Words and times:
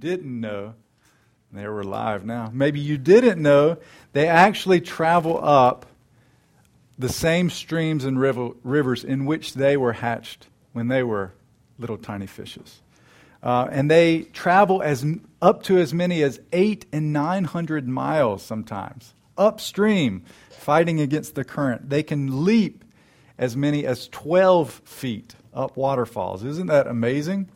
didn't 0.00 0.40
know, 0.40 0.74
they 1.52 1.66
were 1.66 1.84
live 1.84 2.24
now. 2.24 2.50
Maybe 2.52 2.80
you 2.80 2.96
didn't 2.96 3.40
know 3.40 3.76
they 4.12 4.28
actually 4.28 4.80
travel 4.80 5.42
up 5.42 5.86
the 6.98 7.08
same 7.08 7.50
streams 7.50 8.04
and 8.04 8.20
river, 8.20 8.50
rivers 8.62 9.04
in 9.04 9.26
which 9.26 9.54
they 9.54 9.76
were 9.76 9.92
hatched 9.92 10.46
when 10.72 10.88
they 10.88 11.02
were 11.02 11.32
little 11.78 11.96
tiny 11.96 12.26
fishes. 12.26 12.80
Uh, 13.42 13.66
and 13.70 13.90
they 13.90 14.22
travel 14.22 14.82
as 14.82 15.04
up 15.40 15.62
to 15.62 15.78
as 15.78 15.94
many 15.94 16.22
as 16.22 16.40
eight 16.52 16.84
and 16.92 17.12
nine 17.12 17.44
hundred 17.44 17.88
miles 17.88 18.42
sometimes 18.42 19.14
upstream, 19.38 20.22
fighting 20.50 21.00
against 21.00 21.34
the 21.34 21.44
current. 21.44 21.88
They 21.88 22.02
can 22.02 22.44
leap 22.44 22.84
as 23.38 23.56
many 23.56 23.86
as 23.86 24.06
12 24.08 24.70
feet 24.84 25.34
up 25.54 25.76
waterfalls. 25.76 26.44
Isn't 26.44 26.66
that 26.66 26.86
amazing? 26.86 27.48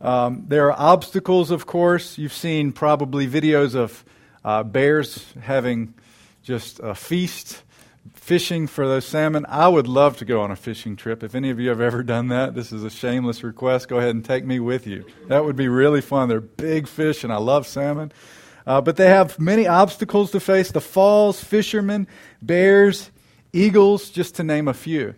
Um, 0.00 0.44
there 0.48 0.70
are 0.70 0.78
obstacles, 0.78 1.50
of 1.50 1.66
course. 1.66 2.18
You've 2.18 2.32
seen 2.32 2.72
probably 2.72 3.26
videos 3.26 3.74
of 3.74 4.04
uh, 4.44 4.62
bears 4.62 5.32
having 5.40 5.94
just 6.42 6.80
a 6.80 6.94
feast 6.94 7.62
fishing 8.14 8.66
for 8.66 8.86
those 8.86 9.04
salmon. 9.04 9.44
I 9.48 9.68
would 9.68 9.88
love 9.88 10.18
to 10.18 10.24
go 10.24 10.40
on 10.40 10.50
a 10.50 10.56
fishing 10.56 10.96
trip. 10.96 11.22
If 11.22 11.34
any 11.34 11.50
of 11.50 11.58
you 11.58 11.68
have 11.70 11.80
ever 11.80 12.02
done 12.02 12.28
that, 12.28 12.54
this 12.54 12.72
is 12.72 12.84
a 12.84 12.90
shameless 12.90 13.42
request. 13.42 13.88
Go 13.88 13.98
ahead 13.98 14.14
and 14.14 14.24
take 14.24 14.44
me 14.44 14.60
with 14.60 14.86
you. 14.86 15.04
That 15.26 15.44
would 15.44 15.56
be 15.56 15.68
really 15.68 16.00
fun. 16.00 16.28
They're 16.28 16.40
big 16.40 16.86
fish, 16.86 17.24
and 17.24 17.32
I 17.32 17.38
love 17.38 17.66
salmon. 17.66 18.12
Uh, 18.66 18.80
but 18.80 18.96
they 18.96 19.08
have 19.08 19.38
many 19.38 19.66
obstacles 19.66 20.30
to 20.32 20.40
face 20.40 20.70
the 20.70 20.80
falls, 20.80 21.42
fishermen, 21.42 22.06
bears, 22.42 23.10
eagles, 23.52 24.10
just 24.10 24.34
to 24.36 24.44
name 24.44 24.68
a 24.68 24.74
few. 24.74 25.14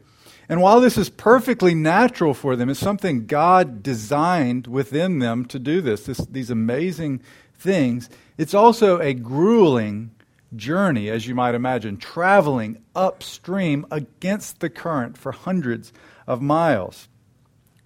And 0.50 0.60
while 0.60 0.80
this 0.80 0.98
is 0.98 1.08
perfectly 1.08 1.76
natural 1.76 2.34
for 2.34 2.56
them, 2.56 2.68
it's 2.68 2.80
something 2.80 3.26
God 3.26 3.84
designed 3.84 4.66
within 4.66 5.20
them 5.20 5.44
to 5.44 5.60
do 5.60 5.80
this, 5.80 6.06
this 6.06 6.18
these 6.18 6.50
amazing 6.50 7.20
things, 7.54 8.10
it's 8.36 8.52
also 8.52 8.98
a 8.98 9.14
grueling 9.14 10.10
journey, 10.56 11.08
as 11.08 11.28
you 11.28 11.36
might 11.36 11.54
imagine, 11.54 11.98
traveling 11.98 12.82
upstream 12.96 13.86
against 13.92 14.58
the 14.58 14.68
current 14.68 15.16
for 15.16 15.30
hundreds 15.30 15.92
of 16.26 16.42
miles. 16.42 17.08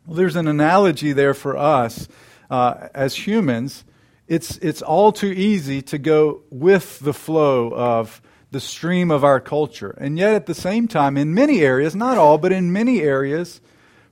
Well, 0.06 0.16
there's 0.16 0.36
an 0.36 0.48
analogy 0.48 1.12
there 1.12 1.34
for 1.34 1.58
us 1.58 2.08
uh, 2.48 2.88
as 2.94 3.27
humans. 3.27 3.84
It's, 4.27 4.56
it's 4.56 4.81
all 4.81 5.12
too 5.12 5.34
easy 5.36 5.83
to 5.83 5.98
go 5.98 6.41
with 6.48 7.00
the 7.00 7.12
flow 7.12 7.75
of 7.75 8.22
the 8.55 8.60
stream 8.60 9.10
of 9.10 9.24
our 9.24 9.41
culture. 9.41 9.97
And 9.98 10.16
yet, 10.16 10.33
at 10.33 10.47
the 10.47 10.55
same 10.55 10.86
time, 10.86 11.16
in 11.16 11.34
many 11.34 11.60
areas, 11.60 11.97
not 11.97 12.16
all, 12.16 12.38
but 12.38 12.52
in 12.52 12.72
many 12.72 13.02
areas, 13.02 13.60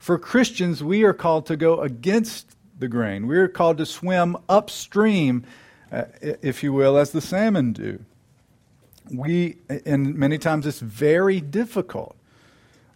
for 0.00 0.18
Christians, 0.18 0.82
we 0.82 1.04
are 1.04 1.14
called 1.14 1.46
to 1.46 1.56
go 1.56 1.80
against 1.80 2.56
the 2.76 2.88
grain. 2.88 3.28
We 3.28 3.38
are 3.38 3.46
called 3.46 3.78
to 3.78 3.86
swim 3.86 4.36
upstream, 4.48 5.44
uh, 5.92 6.06
if 6.20 6.64
you 6.64 6.72
will, 6.72 6.98
as 6.98 7.12
the 7.12 7.20
salmon 7.20 7.72
do. 7.72 8.04
We, 9.14 9.58
and 9.86 10.16
many 10.16 10.38
times 10.38 10.66
it's 10.66 10.80
very 10.80 11.40
difficult. 11.40 12.16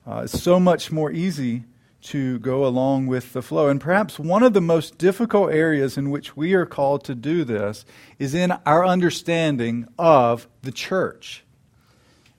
Uh, 0.05 0.23
it's 0.25 0.43
so 0.43 0.59
much 0.59 0.91
more 0.91 1.13
easy 1.13 1.63
to 2.07 2.39
go 2.39 2.65
along 2.65 3.07
with 3.07 3.33
the 3.33 3.43
flow. 3.43 3.69
And 3.69 3.81
perhaps 3.81 4.19
one 4.19 4.43
of 4.43 4.53
the 4.53 4.61
most 4.61 4.97
difficult 4.97 5.53
areas 5.53 5.99
in 5.99 6.11
which 6.11 6.37
we 6.37 6.55
are 6.55 6.67
called 6.67 7.05
to 7.05 7.15
do 7.15 7.45
this 7.45 7.85
is 8.19 8.35
in 8.35 8.53
our 8.65 8.87
understanding 8.87 9.89
of 9.99 10.47
the 10.63 10.71
church. 10.71 11.45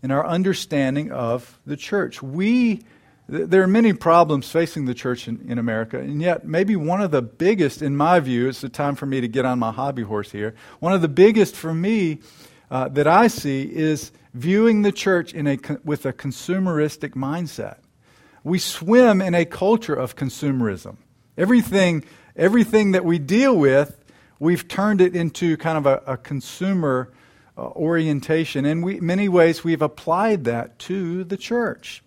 In 0.02 0.12
our 0.12 0.26
understanding 0.26 1.12
of 1.12 1.60
the 1.66 1.76
church. 1.76 2.22
We, 2.24 2.84
there 3.28 3.62
are 3.62 3.68
many 3.68 3.92
problems 3.92 4.50
facing 4.50 4.86
the 4.86 4.94
church 4.94 5.28
in, 5.28 5.46
in 5.50 5.58
America, 5.58 6.00
and 6.00 6.22
yet 6.22 6.48
maybe 6.48 6.76
one 6.76 7.02
of 7.02 7.12
the 7.12 7.22
biggest, 7.22 7.82
in 7.82 7.98
my 7.98 8.20
view, 8.22 8.48
it's 8.48 8.62
the 8.62 8.70
time 8.70 8.96
for 8.96 9.06
me 9.06 9.20
to 9.20 9.28
get 9.28 9.44
on 9.44 9.60
my 9.60 9.72
hobby 9.72 10.04
horse 10.04 10.32
here. 10.32 10.56
One 10.80 10.94
of 10.94 11.02
the 11.02 11.10
biggest 11.10 11.56
for 11.56 11.74
me 11.74 12.20
uh, 12.72 12.88
that 12.90 13.08
I 13.08 13.28
see 13.28 13.64
is 13.64 14.12
viewing 14.34 14.84
the 14.84 14.92
church 14.92 15.34
in 15.34 15.48
a, 15.48 15.58
with 15.84 16.06
a 16.06 16.14
consumeristic 16.14 17.12
mindset. 17.12 17.80
We 18.48 18.60
swim 18.60 19.22
in 19.22 19.36
a 19.36 19.44
culture 19.44 19.94
of 19.94 20.16
consumerism. 20.16 20.96
Everything, 21.38 22.06
everything 22.38 22.94
that 22.94 23.04
we 23.04 23.20
deal 23.20 23.58
with, 23.58 24.00
we've 24.40 24.66
turned 24.70 25.02
it 25.02 25.18
into 25.18 25.58
kind 25.58 25.78
of 25.78 25.86
a, 25.86 26.14
a 26.14 26.18
consumer 26.18 27.12
uh, 27.58 27.64
orientation. 27.72 28.66
And 28.66 28.86
we, 28.86 29.02
many 29.02 29.28
ways, 29.28 29.66
we've 29.66 29.82
applied 29.82 30.46
that 30.46 30.80
to 30.80 31.26
the 31.26 31.36
church. 31.36 32.02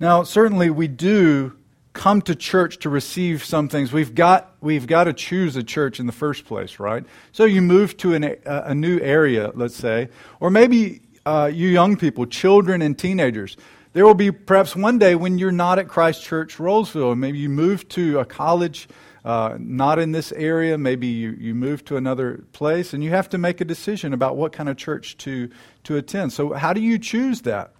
Now, 0.00 0.22
certainly, 0.22 0.70
we 0.70 0.88
do 0.88 1.58
come 1.92 2.22
to 2.22 2.34
church 2.34 2.78
to 2.78 2.88
receive 2.88 3.44
some 3.44 3.68
things. 3.68 3.92
We've 3.92 4.14
got, 4.14 4.54
we've 4.62 4.86
got 4.86 5.04
to 5.04 5.12
choose 5.12 5.56
a 5.56 5.62
church 5.62 6.00
in 6.00 6.06
the 6.06 6.12
first 6.12 6.46
place, 6.46 6.78
right? 6.78 7.04
So 7.32 7.44
you 7.44 7.60
move 7.60 7.98
to 7.98 8.14
an, 8.14 8.24
a, 8.24 8.38
a 8.46 8.74
new 8.74 8.98
area, 9.00 9.52
let's 9.54 9.76
say, 9.76 10.08
or 10.40 10.48
maybe 10.50 11.02
uh, 11.26 11.50
you 11.52 11.68
young 11.68 11.96
people, 11.98 12.24
children 12.24 12.80
and 12.80 12.98
teenagers. 12.98 13.58
There 13.96 14.04
will 14.04 14.12
be 14.12 14.30
perhaps 14.30 14.76
one 14.76 14.98
day 14.98 15.14
when 15.14 15.38
you're 15.38 15.50
not 15.50 15.78
at 15.78 15.88
Christ 15.88 16.22
Church 16.22 16.60
Roseville, 16.60 17.12
and 17.12 17.20
Maybe 17.22 17.38
you 17.38 17.48
move 17.48 17.88
to 17.88 18.18
a 18.18 18.26
college 18.26 18.88
uh, 19.24 19.56
not 19.58 19.98
in 19.98 20.12
this 20.12 20.32
area. 20.32 20.76
Maybe 20.76 21.06
you, 21.06 21.30
you 21.30 21.54
move 21.54 21.82
to 21.86 21.96
another 21.96 22.44
place, 22.52 22.92
and 22.92 23.02
you 23.02 23.08
have 23.08 23.30
to 23.30 23.38
make 23.38 23.62
a 23.62 23.64
decision 23.64 24.12
about 24.12 24.36
what 24.36 24.52
kind 24.52 24.68
of 24.68 24.76
church 24.76 25.16
to, 25.24 25.48
to 25.84 25.96
attend. 25.96 26.34
So, 26.34 26.52
how 26.52 26.74
do 26.74 26.82
you 26.82 26.98
choose 26.98 27.40
that? 27.42 27.72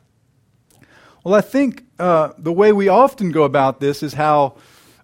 Well, 1.22 1.34
I 1.34 1.43
think 1.43 1.84
uh, 1.99 2.32
the 2.38 2.50
way 2.50 2.72
we 2.72 2.88
often 2.88 3.31
go 3.31 3.43
about 3.43 3.81
this 3.81 4.03
is 4.03 4.15
how 4.15 4.56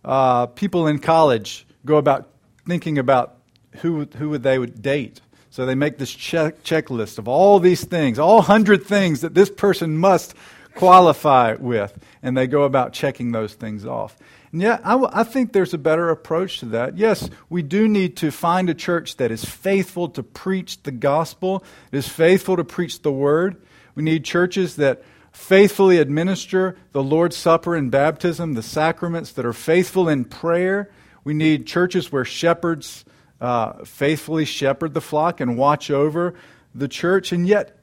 uh, 0.06 0.46
people 0.46 0.86
in 0.86 0.98
college 0.98 1.66
go 1.84 1.98
about 1.98 2.30
thinking 2.66 2.96
about 2.96 3.36
who, 3.82 4.06
who 4.16 4.30
would 4.30 4.42
they 4.42 4.58
would 4.58 4.80
date. 4.80 5.20
So 5.50 5.66
they 5.66 5.74
make 5.74 5.98
this 5.98 6.10
check, 6.10 6.64
checklist 6.64 7.18
of 7.18 7.28
all 7.28 7.60
these 7.60 7.84
things, 7.84 8.18
all 8.18 8.40
hundred 8.40 8.86
things 8.86 9.20
that 9.20 9.34
this 9.34 9.50
person 9.50 9.98
must 9.98 10.34
qualify 10.74 11.54
with, 11.54 11.98
and 12.22 12.36
they 12.36 12.46
go 12.46 12.62
about 12.62 12.92
checking 12.92 13.32
those 13.32 13.54
things 13.54 13.84
off. 13.86 14.16
And 14.52 14.60
yeah, 14.60 14.80
I, 14.84 14.92
w- 14.92 15.10
I 15.12 15.24
think 15.24 15.52
there's 15.52 15.74
a 15.74 15.78
better 15.78 16.10
approach 16.10 16.60
to 16.60 16.66
that. 16.66 16.98
Yes, 16.98 17.30
we 17.48 17.62
do 17.62 17.88
need 17.88 18.16
to 18.18 18.30
find 18.30 18.68
a 18.68 18.74
church 18.74 19.16
that 19.16 19.30
is 19.30 19.44
faithful 19.44 20.08
to 20.10 20.22
preach 20.22 20.82
the 20.82 20.92
gospel, 20.92 21.64
is 21.90 22.08
faithful 22.08 22.56
to 22.56 22.64
preach 22.64 23.02
the 23.02 23.12
word. 23.12 23.56
We 23.94 24.02
need 24.02 24.24
churches 24.24 24.76
that 24.76 25.02
faithfully 25.32 25.98
administer 25.98 26.76
the 26.92 27.02
Lord's 27.02 27.36
Supper 27.36 27.74
and 27.74 27.90
baptism, 27.90 28.52
the 28.52 28.62
sacraments 28.62 29.32
that 29.32 29.46
are 29.46 29.54
faithful 29.54 30.08
in 30.08 30.24
prayer. 30.26 30.90
We 31.24 31.32
need 31.34 31.66
churches 31.66 32.12
where 32.12 32.24
shepherds 32.24 33.04
uh, 33.40 33.84
faithfully 33.84 34.44
shepherd 34.44 34.94
the 34.94 35.00
flock 35.00 35.40
and 35.40 35.56
watch 35.56 35.90
over 35.90 36.34
the 36.74 36.88
church. 36.88 37.32
And 37.32 37.46
yet, 37.46 37.78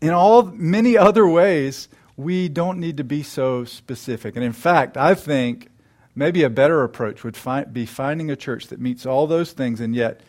in 0.00 0.10
all 0.10 0.42
many 0.44 0.96
other 0.96 1.26
ways, 1.26 1.88
we 2.16 2.48
don't 2.48 2.78
need 2.78 2.96
to 2.96 3.04
be 3.04 3.22
so 3.22 3.64
specific. 3.64 4.36
And 4.36 4.44
in 4.44 4.52
fact, 4.52 4.96
I 4.96 5.14
think 5.14 5.68
maybe 6.14 6.42
a 6.42 6.50
better 6.50 6.82
approach 6.82 7.22
would 7.22 7.36
find, 7.36 7.72
be 7.72 7.86
finding 7.86 8.30
a 8.30 8.36
church 8.36 8.66
that 8.68 8.80
meets 8.80 9.06
all 9.06 9.26
those 9.26 9.52
things 9.52 9.80
and 9.80 9.94
yet 9.94 10.20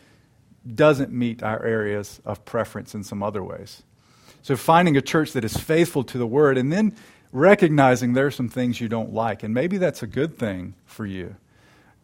doesn't 0.74 1.10
meet 1.10 1.42
our 1.42 1.64
areas 1.64 2.20
of 2.24 2.44
preference 2.44 2.94
in 2.94 3.02
some 3.02 3.22
other 3.22 3.42
ways. 3.42 3.82
So 4.42 4.56
finding 4.56 4.96
a 4.96 5.02
church 5.02 5.32
that 5.32 5.44
is 5.44 5.56
faithful 5.56 6.04
to 6.04 6.18
the 6.18 6.26
word 6.26 6.56
and 6.56 6.72
then 6.72 6.94
recognizing 7.32 8.12
there 8.12 8.26
are 8.26 8.30
some 8.30 8.48
things 8.48 8.80
you 8.80 8.88
don't 8.88 9.12
like. 9.12 9.42
And 9.42 9.52
maybe 9.52 9.78
that's 9.78 10.02
a 10.02 10.06
good 10.06 10.38
thing 10.38 10.74
for 10.86 11.06
you. 11.06 11.36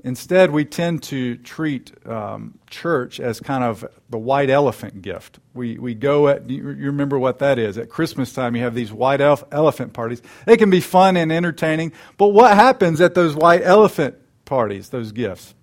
Instead, 0.07 0.53
we 0.53 0.65
tend 0.65 1.03
to 1.03 1.37
treat 1.39 1.93
um, 2.07 2.57
church 2.71 3.19
as 3.19 3.41
kind 3.41 3.65
of 3.65 3.85
the 4.09 4.17
white 4.17 4.49
elephant 4.49 5.03
gift. 5.03 5.41
We, 5.53 5.79
we 5.79 5.95
go 5.95 6.29
at, 6.29 6.49
you, 6.49 6.63
remember 6.63 7.19
what 7.19 7.41
that 7.41 7.59
is. 7.59 7.77
At 7.77 7.89
Christmas 7.89 8.33
time, 8.33 8.55
you 8.55 8.63
have 8.63 8.77
these 8.77 8.93
white 8.93 9.21
elf, 9.21 9.43
elephant 9.51 9.95
parties. 9.95 10.23
They 10.45 10.57
can 10.57 10.71
be 10.71 10.81
fun 10.81 11.17
and 11.17 11.33
entertaining, 11.33 11.93
but 12.19 12.29
what 12.29 12.55
happens 12.55 13.01
at 13.01 13.15
those 13.15 13.35
white 13.35 13.63
elephant 13.63 14.15
parties, 14.45 14.91
those 14.91 15.11
gifts? 15.11 15.57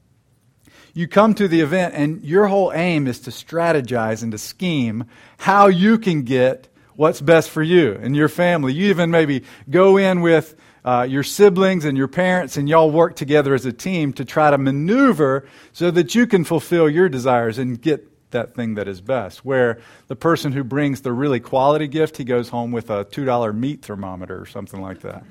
You 0.93 1.07
come 1.07 1.35
to 1.35 1.47
the 1.47 1.61
event, 1.61 1.93
and 1.95 2.21
your 2.21 2.47
whole 2.47 2.73
aim 2.73 3.07
is 3.07 3.21
to 3.21 3.29
strategize 3.29 4.23
and 4.23 4.33
to 4.33 4.37
scheme 4.37 5.05
how 5.37 5.67
you 5.67 5.97
can 5.97 6.23
get 6.23 6.67
what's 6.97 7.21
best 7.21 7.49
for 7.49 7.63
you 7.63 7.93
and 7.93 8.13
your 8.13 8.27
family. 8.27 8.73
You 8.73 8.89
even 8.89 9.09
maybe 9.09 9.45
go 9.69 9.95
in 9.95 10.19
with 10.19 10.53
uh, 10.85 11.07
your 11.09 11.23
siblings 11.23 11.85
and 11.85 11.97
your 11.97 12.07
parents, 12.07 12.57
and 12.57 12.67
y'all 12.67 12.91
work 12.91 13.15
together 13.15 13.53
as 13.53 13.65
a 13.65 13.73
team 13.73 14.13
to 14.13 14.25
try 14.25 14.51
to 14.51 14.57
maneuver 14.57 15.47
so 15.71 15.89
that 15.91 16.13
you 16.13 16.27
can 16.27 16.43
fulfill 16.43 16.89
your 16.89 17.07
desires 17.07 17.57
and 17.57 17.81
get 17.81 18.09
that 18.31 18.53
thing 18.53 18.75
that 18.75 18.87
is 18.87 18.99
best. 18.99 19.45
Where 19.45 19.79
the 20.07 20.15
person 20.15 20.51
who 20.51 20.63
brings 20.63 21.01
the 21.01 21.13
really 21.13 21.39
quality 21.39 21.87
gift, 21.87 22.17
he 22.17 22.25
goes 22.25 22.49
home 22.49 22.71
with 22.71 22.89
a 22.89 23.05
$2 23.05 23.55
meat 23.55 23.83
thermometer 23.85 24.39
or 24.39 24.45
something 24.45 24.81
like 24.81 25.01
that. 25.01 25.23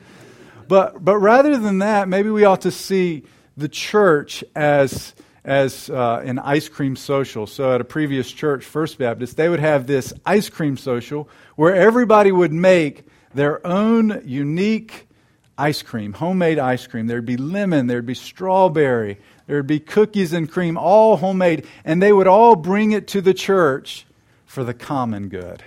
But, 0.68 1.04
but 1.04 1.18
rather 1.18 1.58
than 1.58 1.80
that, 1.80 2.08
maybe 2.08 2.30
we 2.30 2.44
ought 2.44 2.62
to 2.62 2.70
see 2.70 3.24
the 3.56 3.68
church 3.68 4.42
as, 4.56 5.14
as 5.44 5.90
uh, 5.90 6.22
an 6.24 6.38
ice 6.38 6.68
cream 6.68 6.96
social. 6.96 7.46
So 7.46 7.74
at 7.74 7.80
a 7.82 7.84
previous 7.84 8.30
church, 8.30 8.64
First 8.64 8.96
Baptist, 8.96 9.36
they 9.36 9.50
would 9.50 9.60
have 9.60 9.86
this 9.86 10.14
ice 10.24 10.48
cream 10.48 10.78
social 10.78 11.28
where 11.56 11.74
everybody 11.74 12.32
would 12.32 12.52
make 12.52 13.04
their 13.34 13.66
own 13.66 14.22
unique 14.24 15.08
ice 15.56 15.82
cream, 15.82 16.14
homemade 16.14 16.58
ice 16.58 16.86
cream. 16.86 17.06
There'd 17.06 17.26
be 17.26 17.36
lemon, 17.36 17.86
there'd 17.86 18.06
be 18.06 18.14
strawberry, 18.14 19.18
there'd 19.46 19.66
be 19.66 19.80
cookies 19.80 20.32
and 20.32 20.50
cream, 20.50 20.76
all 20.76 21.16
homemade. 21.16 21.66
And 21.84 22.02
they 22.02 22.12
would 22.12 22.26
all 22.26 22.56
bring 22.56 22.92
it 22.92 23.06
to 23.08 23.20
the 23.20 23.34
church 23.34 24.06
for 24.46 24.64
the 24.64 24.74
common 24.74 25.28
good. 25.28 25.62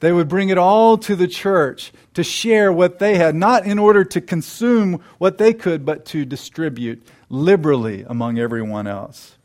They 0.00 0.12
would 0.12 0.28
bring 0.28 0.50
it 0.50 0.58
all 0.58 0.98
to 0.98 1.16
the 1.16 1.28
church 1.28 1.92
to 2.14 2.22
share 2.22 2.72
what 2.72 2.98
they 2.98 3.16
had, 3.16 3.34
not 3.34 3.64
in 3.64 3.78
order 3.78 4.04
to 4.04 4.20
consume 4.20 5.02
what 5.18 5.38
they 5.38 5.54
could, 5.54 5.84
but 5.84 6.04
to 6.06 6.24
distribute 6.24 7.06
liberally 7.30 8.04
among 8.06 8.38
everyone 8.38 8.86
else. 8.86 9.36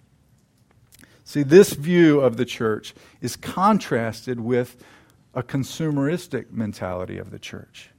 See, 1.23 1.43
this 1.43 1.71
view 1.71 2.19
of 2.19 2.35
the 2.35 2.43
church 2.43 2.93
is 3.21 3.37
contrasted 3.37 4.41
with 4.41 4.83
a 5.33 5.41
consumeristic 5.41 6.51
mentality 6.51 7.17
of 7.17 7.31
the 7.31 7.39
church. 7.39 7.90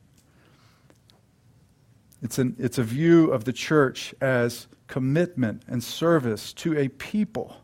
It's, 2.22 2.38
an, 2.38 2.56
it's 2.58 2.78
a 2.78 2.84
view 2.84 3.30
of 3.30 3.44
the 3.44 3.52
church 3.52 4.14
as 4.20 4.68
commitment 4.86 5.62
and 5.66 5.82
service 5.82 6.52
to 6.54 6.78
a 6.78 6.88
people. 6.88 7.56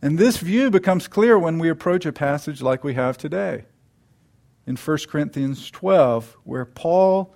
And 0.00 0.18
this 0.18 0.36
view 0.36 0.70
becomes 0.70 1.08
clear 1.08 1.38
when 1.38 1.58
we 1.58 1.68
approach 1.68 2.06
a 2.06 2.12
passage 2.12 2.62
like 2.62 2.84
we 2.84 2.94
have 2.94 3.18
today 3.18 3.64
in 4.66 4.76
1 4.76 4.98
Corinthians 5.08 5.70
12, 5.70 6.36
where 6.44 6.64
Paul 6.64 7.34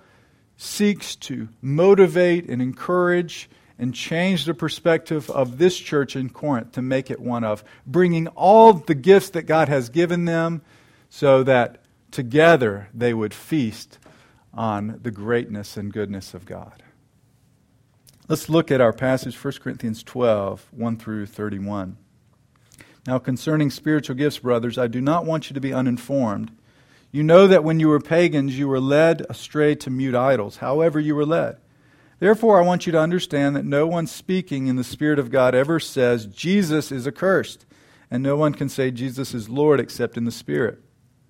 seeks 0.57 1.15
to 1.15 1.49
motivate 1.61 2.49
and 2.49 2.61
encourage 2.61 3.49
and 3.77 3.93
change 3.93 4.45
the 4.45 4.53
perspective 4.53 5.29
of 5.29 5.57
this 5.57 5.77
church 5.77 6.15
in 6.15 6.29
Corinth 6.29 6.73
to 6.73 6.81
make 6.81 7.09
it 7.09 7.19
one 7.19 7.43
of 7.43 7.63
bringing 7.85 8.27
all 8.29 8.73
the 8.73 8.95
gifts 8.95 9.29
that 9.31 9.43
God 9.43 9.69
has 9.69 9.89
given 9.89 10.25
them 10.25 10.61
so 11.09 11.43
that 11.43 11.81
together 12.11 12.89
they 12.93 13.13
would 13.13 13.33
feast 13.33 13.97
on 14.59 14.99
the 15.01 15.09
greatness 15.09 15.77
and 15.77 15.93
goodness 15.93 16.33
of 16.33 16.45
God. 16.45 16.83
Let's 18.27 18.49
look 18.49 18.69
at 18.69 18.81
our 18.81 18.91
passage, 18.91 19.41
1 19.41 19.53
Corinthians 19.53 20.03
12, 20.03 20.67
1 20.71 20.97
through 20.97 21.27
31. 21.27 21.95
Now, 23.07 23.19
concerning 23.19 23.69
spiritual 23.69 24.17
gifts, 24.17 24.39
brothers, 24.39 24.77
I 24.77 24.87
do 24.87 24.99
not 24.99 25.25
want 25.25 25.49
you 25.49 25.53
to 25.53 25.61
be 25.61 25.71
uninformed. 25.71 26.51
You 27.09 27.23
know 27.23 27.47
that 27.47 27.63
when 27.63 27.79
you 27.79 27.87
were 27.87 28.01
pagans, 28.01 28.59
you 28.59 28.67
were 28.67 28.81
led 28.81 29.25
astray 29.29 29.75
to 29.75 29.89
mute 29.89 30.13
idols, 30.13 30.57
however, 30.57 30.99
you 30.99 31.15
were 31.15 31.25
led. 31.25 31.55
Therefore, 32.19 32.59
I 32.59 32.65
want 32.65 32.85
you 32.85 32.91
to 32.91 32.99
understand 32.99 33.55
that 33.55 33.63
no 33.63 33.87
one 33.87 34.07
speaking 34.07 34.67
in 34.67 34.75
the 34.75 34.83
Spirit 34.83 35.19
of 35.19 35.31
God 35.31 35.55
ever 35.55 35.79
says, 35.79 36.25
Jesus 36.25 36.91
is 36.91 37.07
accursed, 37.07 37.65
and 38.11 38.21
no 38.21 38.35
one 38.35 38.53
can 38.53 38.67
say 38.67 38.91
Jesus 38.91 39.33
is 39.33 39.47
Lord 39.47 39.79
except 39.79 40.17
in 40.17 40.25
the 40.25 40.31
Spirit 40.31 40.83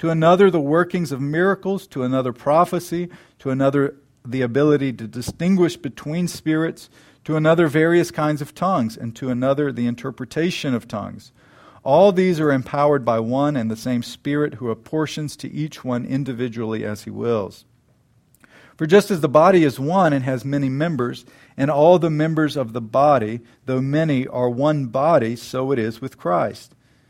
to 0.00 0.08
another 0.08 0.50
the 0.50 0.58
workings 0.58 1.12
of 1.12 1.20
miracles, 1.20 1.86
to 1.86 2.02
another 2.02 2.32
prophecy, 2.32 3.10
to 3.38 3.50
another 3.50 3.94
the 4.24 4.40
ability 4.40 4.94
to 4.94 5.06
distinguish 5.06 5.76
between 5.76 6.26
spirits, 6.26 6.88
to 7.22 7.36
another 7.36 7.68
various 7.68 8.10
kinds 8.10 8.40
of 8.40 8.54
tongues, 8.54 8.96
and 8.96 9.14
to 9.14 9.28
another 9.28 9.70
the 9.70 9.86
interpretation 9.86 10.74
of 10.74 10.88
tongues. 10.88 11.32
All 11.82 12.12
these 12.12 12.40
are 12.40 12.50
empowered 12.50 13.04
by 13.04 13.20
one 13.20 13.56
and 13.56 13.70
the 13.70 13.76
same 13.76 14.02
Spirit 14.02 14.54
who 14.54 14.70
apportions 14.70 15.36
to 15.36 15.52
each 15.52 15.84
one 15.84 16.06
individually 16.06 16.82
as 16.82 17.04
he 17.04 17.10
wills. 17.10 17.66
For 18.78 18.86
just 18.86 19.10
as 19.10 19.20
the 19.20 19.28
body 19.28 19.64
is 19.64 19.78
one 19.78 20.14
and 20.14 20.24
has 20.24 20.46
many 20.46 20.70
members, 20.70 21.26
and 21.58 21.70
all 21.70 21.98
the 21.98 22.08
members 22.08 22.56
of 22.56 22.72
the 22.72 22.80
body, 22.80 23.40
though 23.66 23.82
many, 23.82 24.26
are 24.26 24.48
one 24.48 24.86
body, 24.86 25.36
so 25.36 25.72
it 25.72 25.78
is 25.78 26.00
with 26.00 26.16
Christ. 26.16 26.74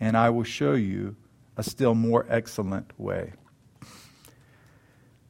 And 0.00 0.16
I 0.16 0.30
will 0.30 0.44
show 0.44 0.74
you 0.74 1.16
a 1.56 1.62
still 1.62 1.94
more 1.94 2.26
excellent 2.28 2.98
way. 2.98 3.32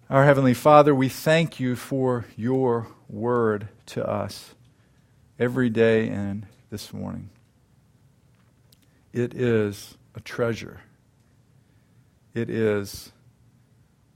Our 0.09 0.25
Heavenly 0.25 0.55
Father, 0.55 0.95
we 0.95 1.09
thank 1.09 1.59
you 1.59 1.75
for 1.77 2.27
your 2.37 2.89
word 3.09 3.69
to 3.87 4.09
us 4.09 4.55
every 5.39 5.71
day 5.71 6.09
and 6.09 6.47
this 6.71 6.93
morning. 6.93 7.31
It 9.13 9.35
is 9.35 9.97
a 10.15 10.21
treasure, 10.21 10.81
it 12.35 12.51
is 12.51 13.13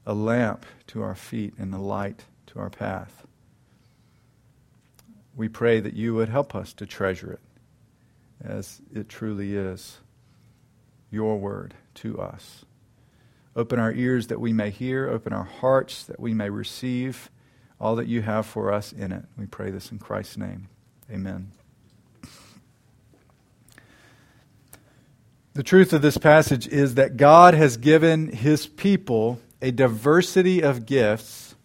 a 0.07 0.14
lamp 0.14 0.66
to 0.88 1.02
our 1.02 1.14
feet 1.14 1.54
and 1.59 1.75
a 1.75 1.78
light 1.78 2.25
to 2.47 2.59
our 2.59 2.71
path. 2.71 3.26
We 5.37 5.49
pray 5.49 5.80
that 5.80 5.95
you 5.95 6.14
would 6.14 6.28
help 6.28 6.54
us 6.54 6.73
to 6.75 6.87
treasure 6.87 7.33
it 7.33 7.40
as 8.45 8.80
it 8.92 9.09
truly 9.09 9.54
is 9.54 9.99
your 11.11 11.38
word 11.38 11.75
to 11.95 12.19
us. 12.19 12.64
Open 13.57 13.79
our 13.79 13.93
ears 13.93 14.29
that 14.29 14.40
we 14.40 14.52
may 14.52 14.71
hear, 14.71 15.09
open 15.09 15.33
our 15.33 15.45
hearts 15.45 16.05
that 16.05 16.21
we 16.21 16.33
may 16.33 16.50
receive, 16.50 17.31
all 17.81 17.97
that 17.97 18.07
you 18.07 18.23
have 18.23 18.47
for 18.47 18.73
us 18.73 18.93
in 18.93 19.12
it. 19.12 19.25
We 19.37 19.47
pray 19.47 19.71
this 19.71 19.90
in 19.90 19.99
Christ's 19.99 20.37
name. 20.37 20.69
Amen. 21.11 21.50
The 25.55 25.64
truth 25.64 25.93
of 25.93 26.00
this 26.00 26.17
passage 26.17 26.69
is 26.69 26.95
that 26.95 27.17
God 27.17 27.55
has 27.55 27.76
given 27.76 28.29
his 28.29 28.67
people 28.67 29.40
a 29.61 29.73
diversity 29.73 30.62
of 30.62 30.87
gifts 30.87 31.57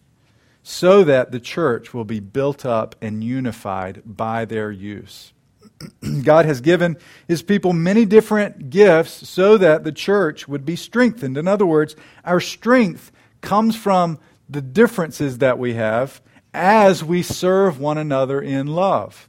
so 0.62 1.04
that 1.04 1.30
the 1.30 1.38
church 1.38 1.94
will 1.94 2.04
be 2.04 2.18
built 2.18 2.66
up 2.66 2.96
and 3.00 3.22
unified 3.22 4.02
by 4.04 4.44
their 4.44 4.72
use. 4.72 5.32
God 6.22 6.46
has 6.46 6.60
given 6.60 6.96
his 7.28 7.42
people 7.42 7.72
many 7.72 8.04
different 8.04 8.70
gifts 8.70 9.28
so 9.28 9.56
that 9.58 9.84
the 9.84 9.92
church 9.92 10.48
would 10.48 10.64
be 10.64 10.76
strengthened. 10.76 11.36
In 11.36 11.46
other 11.48 11.66
words, 11.66 11.96
our 12.24 12.40
strength 12.40 13.12
comes 13.40 13.76
from 13.76 14.18
the 14.48 14.62
differences 14.62 15.38
that 15.38 15.58
we 15.58 15.74
have 15.74 16.20
as 16.54 17.04
we 17.04 17.22
serve 17.22 17.78
one 17.78 17.98
another 17.98 18.40
in 18.40 18.66
love. 18.66 19.28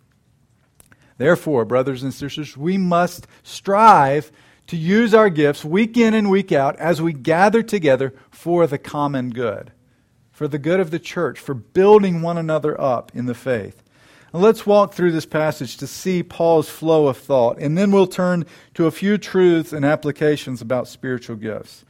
Therefore, 1.18 1.66
brothers 1.66 2.04
and 2.04 2.14
sisters, 2.14 2.56
we 2.56 2.78
must 2.78 3.28
strive 3.44 4.32
to 4.68 4.78
use 4.78 5.14
our 5.14 5.30
gifts 5.30 5.66
week 5.66 5.98
in 5.98 6.14
and 6.14 6.30
week 6.30 6.52
out 6.52 6.76
as 6.78 7.02
we 7.02 7.14
gather 7.14 7.64
together 7.64 8.14
for 8.30 8.68
the 8.68 8.78
common 8.78 9.32
good, 9.32 9.72
for 10.32 10.48
the 10.48 10.60
good 10.60 10.80
of 10.80 10.92
the 10.92 11.00
church, 11.00 11.40
for 11.40 11.54
building 11.54 12.22
one 12.22 12.38
another 12.38 12.80
up 12.80 13.12
in 13.16 13.26
the 13.26 13.34
faith. 13.34 13.82
Now 14.34 14.40
let's 14.40 14.66
walk 14.66 14.94
through 14.94 15.12
this 15.12 15.26
passage 15.26 15.78
to 15.78 15.88
see 15.88 16.24
Paul's 16.24 16.70
flow 16.70 17.08
of 17.08 17.18
thought, 17.18 17.60
and 17.60 17.78
then 17.78 17.92
we'll 17.92 18.08
turn 18.08 18.46
to 18.74 18.86
a 18.86 18.92
few 18.92 19.18
truths 19.18 19.74
and 19.74 19.86
applications 19.86 20.62
about 20.62 20.88
spiritual 20.88 21.36
gifts. 21.36 21.86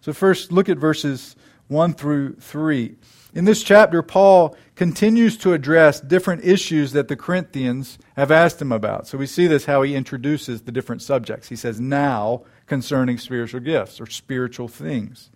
So, 0.00 0.12
first, 0.12 0.52
look 0.52 0.68
at 0.68 0.78
verses 0.78 1.36
1 1.68 1.94
through 1.94 2.34
3. 2.36 2.96
In 3.34 3.44
this 3.44 3.62
chapter, 3.62 4.02
Paul 4.02 4.56
continues 4.76 5.36
to 5.38 5.52
address 5.52 6.00
different 6.00 6.44
issues 6.44 6.92
that 6.92 7.08
the 7.08 7.16
Corinthians 7.16 7.98
have 8.16 8.30
asked 8.30 8.62
him 8.62 8.72
about. 8.72 9.06
So 9.06 9.18
we 9.18 9.26
see 9.26 9.46
this 9.46 9.66
how 9.66 9.82
he 9.82 9.94
introduces 9.94 10.62
the 10.62 10.72
different 10.72 11.02
subjects. 11.02 11.48
He 11.48 11.56
says, 11.56 11.78
Now 11.78 12.44
concerning 12.66 13.18
spiritual 13.18 13.60
gifts 13.60 14.00
or 14.00 14.06
spiritual 14.06 14.68
things. 14.68 15.30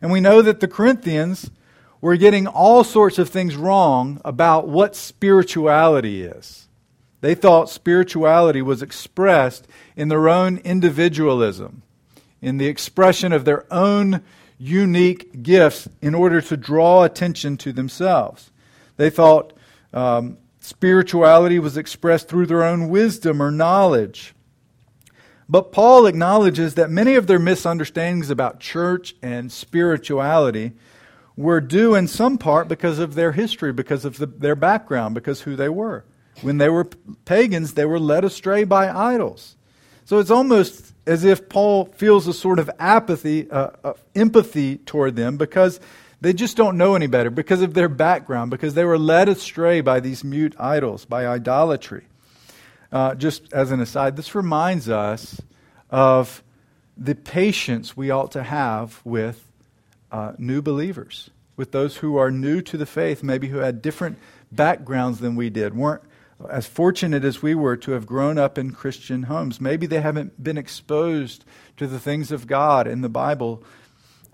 And 0.00 0.10
we 0.10 0.20
know 0.20 0.40
that 0.40 0.60
the 0.60 0.68
Corinthians 0.68 1.50
were 2.00 2.16
getting 2.16 2.46
all 2.46 2.82
sorts 2.84 3.18
of 3.18 3.28
things 3.28 3.56
wrong 3.56 4.20
about 4.24 4.68
what 4.68 4.96
spirituality 4.96 6.22
is. 6.22 6.68
They 7.20 7.34
thought 7.34 7.68
spirituality 7.68 8.62
was 8.62 8.82
expressed 8.82 9.68
in 9.96 10.08
their 10.08 10.28
own 10.28 10.58
individualism, 10.58 11.82
in 12.40 12.56
the 12.56 12.66
expression 12.66 13.32
of 13.32 13.44
their 13.44 13.66
own 13.72 14.22
unique 14.58 15.42
gifts 15.42 15.88
in 16.00 16.14
order 16.14 16.40
to 16.40 16.56
draw 16.56 17.02
attention 17.02 17.56
to 17.58 17.72
themselves. 17.72 18.50
They 18.96 19.10
thought 19.10 19.52
um, 19.92 20.38
spirituality 20.60 21.58
was 21.58 21.76
expressed 21.76 22.28
through 22.28 22.46
their 22.46 22.62
own 22.62 22.88
wisdom 22.88 23.42
or 23.42 23.50
knowledge. 23.50 24.34
But 25.48 25.72
Paul 25.72 26.06
acknowledges 26.06 26.74
that 26.74 26.90
many 26.90 27.16
of 27.16 27.26
their 27.26 27.38
misunderstandings 27.38 28.30
about 28.30 28.60
church 28.60 29.14
and 29.20 29.50
spirituality 29.50 30.72
were 31.40 31.60
due 31.60 31.94
in 31.94 32.06
some 32.06 32.36
part 32.36 32.68
because 32.68 32.98
of 32.98 33.14
their 33.14 33.32
history, 33.32 33.72
because 33.72 34.04
of 34.04 34.18
the, 34.18 34.26
their 34.26 34.54
background, 34.54 35.14
because 35.14 35.40
who 35.40 35.56
they 35.56 35.70
were. 35.70 36.04
When 36.42 36.58
they 36.58 36.68
were 36.68 36.84
pagans, 37.24 37.74
they 37.74 37.86
were 37.86 37.98
led 37.98 38.24
astray 38.24 38.64
by 38.64 38.90
idols. 38.90 39.56
So 40.04 40.18
it's 40.18 40.30
almost 40.30 40.92
as 41.06 41.24
if 41.24 41.48
Paul 41.48 41.86
feels 41.86 42.26
a 42.26 42.34
sort 42.34 42.58
of 42.58 42.70
apathy, 42.78 43.50
uh, 43.50 43.70
uh, 43.82 43.92
empathy 44.14 44.76
toward 44.76 45.16
them 45.16 45.38
because 45.38 45.80
they 46.20 46.34
just 46.34 46.58
don't 46.58 46.76
know 46.76 46.94
any 46.94 47.06
better, 47.06 47.30
because 47.30 47.62
of 47.62 47.72
their 47.72 47.88
background, 47.88 48.50
because 48.50 48.74
they 48.74 48.84
were 48.84 48.98
led 48.98 49.30
astray 49.30 49.80
by 49.80 50.00
these 50.00 50.22
mute 50.22 50.54
idols, 50.58 51.06
by 51.06 51.26
idolatry. 51.26 52.04
Uh, 52.92 53.14
just 53.14 53.50
as 53.54 53.70
an 53.70 53.80
aside, 53.80 54.16
this 54.16 54.34
reminds 54.34 54.90
us 54.90 55.40
of 55.88 56.42
the 56.98 57.14
patience 57.14 57.96
we 57.96 58.10
ought 58.10 58.32
to 58.32 58.42
have 58.42 59.00
with 59.04 59.49
uh, 60.12 60.32
new 60.38 60.62
believers, 60.62 61.30
with 61.56 61.72
those 61.72 61.98
who 61.98 62.16
are 62.16 62.30
new 62.30 62.60
to 62.62 62.76
the 62.76 62.86
faith, 62.86 63.22
maybe 63.22 63.48
who 63.48 63.58
had 63.58 63.82
different 63.82 64.18
backgrounds 64.50 65.20
than 65.20 65.36
we 65.36 65.50
did, 65.50 65.74
weren't 65.74 66.02
as 66.48 66.66
fortunate 66.66 67.24
as 67.24 67.42
we 67.42 67.54
were 67.54 67.76
to 67.76 67.92
have 67.92 68.06
grown 68.06 68.38
up 68.38 68.56
in 68.56 68.72
Christian 68.72 69.24
homes. 69.24 69.60
Maybe 69.60 69.86
they 69.86 70.00
haven't 70.00 70.42
been 70.42 70.56
exposed 70.56 71.44
to 71.76 71.86
the 71.86 72.00
things 72.00 72.32
of 72.32 72.46
God 72.46 72.86
in 72.86 73.02
the 73.02 73.08
Bible. 73.08 73.62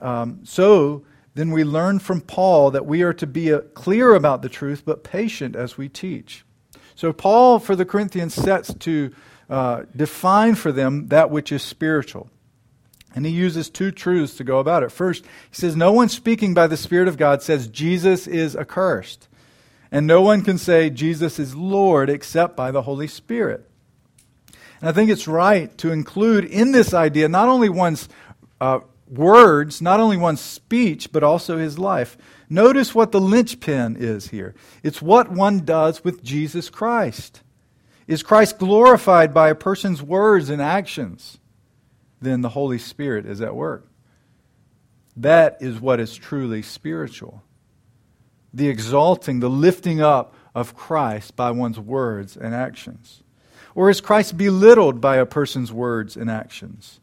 Um, 0.01 0.41
so 0.45 1.05
then 1.35 1.51
we 1.51 1.65
learn 1.65 1.99
from 1.99 2.21
Paul 2.21 2.71
that 2.71 2.87
we 2.87 3.03
are 3.03 3.15
to 3.15 3.27
be 3.27 3.53
uh, 3.53 3.61
clear 3.75 4.15
about 4.15 4.43
the 4.43 4.49
truth, 4.49 4.85
but 4.85 5.05
patient 5.05 5.57
as 5.57 5.77
we 5.77 5.89
teach. 5.89 6.45
So 6.95 7.13
Paul, 7.13 7.59
for 7.59 7.77
the 7.77 7.85
Corinthians, 7.85 8.35
sets 8.35 8.73
to 8.73 9.13
uh, 9.51 9.83
define 9.95 10.55
for 10.55 10.73
them 10.73 11.09
that 11.09 11.31
which 11.31 11.53
is 11.53 11.63
spiritual. 11.63 12.31
And 13.17 13.25
he 13.25 13.33
uses 13.33 13.71
two 13.71 13.91
truths 13.91 14.35
to 14.37 14.45
go 14.45 14.59
about 14.59 14.83
it. 14.83 14.93
First, 14.93 15.25
he 15.25 15.55
says, 15.55 15.75
No 15.75 15.91
one 15.91 16.11
speaking 16.11 16.53
by 16.53 16.67
the 16.67 16.77
Spirit 16.77 17.09
of 17.09 17.17
God 17.17 17.43
says 17.43 17.67
Jesus 17.67 18.27
is 18.27 18.55
accursed. 18.55 19.27
And 19.91 20.07
no 20.07 20.21
one 20.21 20.43
can 20.43 20.59
say 20.59 20.91
Jesus 20.91 21.39
is 21.39 21.57
Lord 21.57 22.11
except 22.11 22.57
by 22.57 22.71
the 22.71 22.83
Holy 22.83 23.07
Spirit. 23.09 23.69
And 24.81 24.91
I 24.91 24.93
think 24.93 25.11
it's 25.11 25.27
right 25.27 25.77
to 25.79 25.93
include 25.93 26.45
in 26.45 26.73
this 26.73 26.93
idea 26.93 27.29
not 27.29 27.49
only 27.49 27.71
one's 27.71 28.11
uh, 28.61 28.81
words, 29.09 29.81
not 29.81 29.99
only 29.99 30.19
one's 30.19 30.41
speech, 30.43 31.11
but 31.11 31.23
also 31.23 31.57
his 31.57 31.79
life. 31.79 32.19
Notice 32.51 32.95
what 32.95 33.13
the 33.13 33.21
linchpin 33.21 33.97
is 33.99 34.29
here 34.29 34.55
it's 34.83 35.01
what 35.01 35.31
one 35.31 35.61
does 35.61 36.05
with 36.05 36.23
Jesus 36.23 36.69
Christ. 36.69 37.43
Is 38.07 38.23
Christ 38.23 38.59
glorified 38.59 39.33
by 39.33 39.49
a 39.49 39.55
person's 39.55 40.03
words 40.03 40.51
and 40.51 40.61
actions? 40.61 41.39
Then 42.21 42.41
the 42.41 42.49
Holy 42.51 42.79
Spirit 42.79 43.27
is 43.27 43.41
at 43.41 43.55
work. 43.55 43.89
That 45.17 45.59
is 45.61 45.81
what 45.81 46.01
is 46.01 46.15
truly 46.15 46.63
spiritual 46.63 47.43
the 48.57 48.69
exalting, 48.69 49.41
the 49.41 49.51
lifting 49.51 50.01
up 50.01 50.35
of 50.55 50.75
Christ 50.75 51.37
by 51.37 51.51
one's 51.51 51.79
words 51.79 52.37
and 52.37 52.55
actions? 52.55 53.23
Or 53.75 53.91
is 53.91 54.01
Christ 54.01 54.39
belittled 54.39 55.01
by 55.01 55.17
a 55.17 55.27
person's 55.27 55.71
words 55.71 56.17
and 56.17 56.31
actions? 56.31 56.99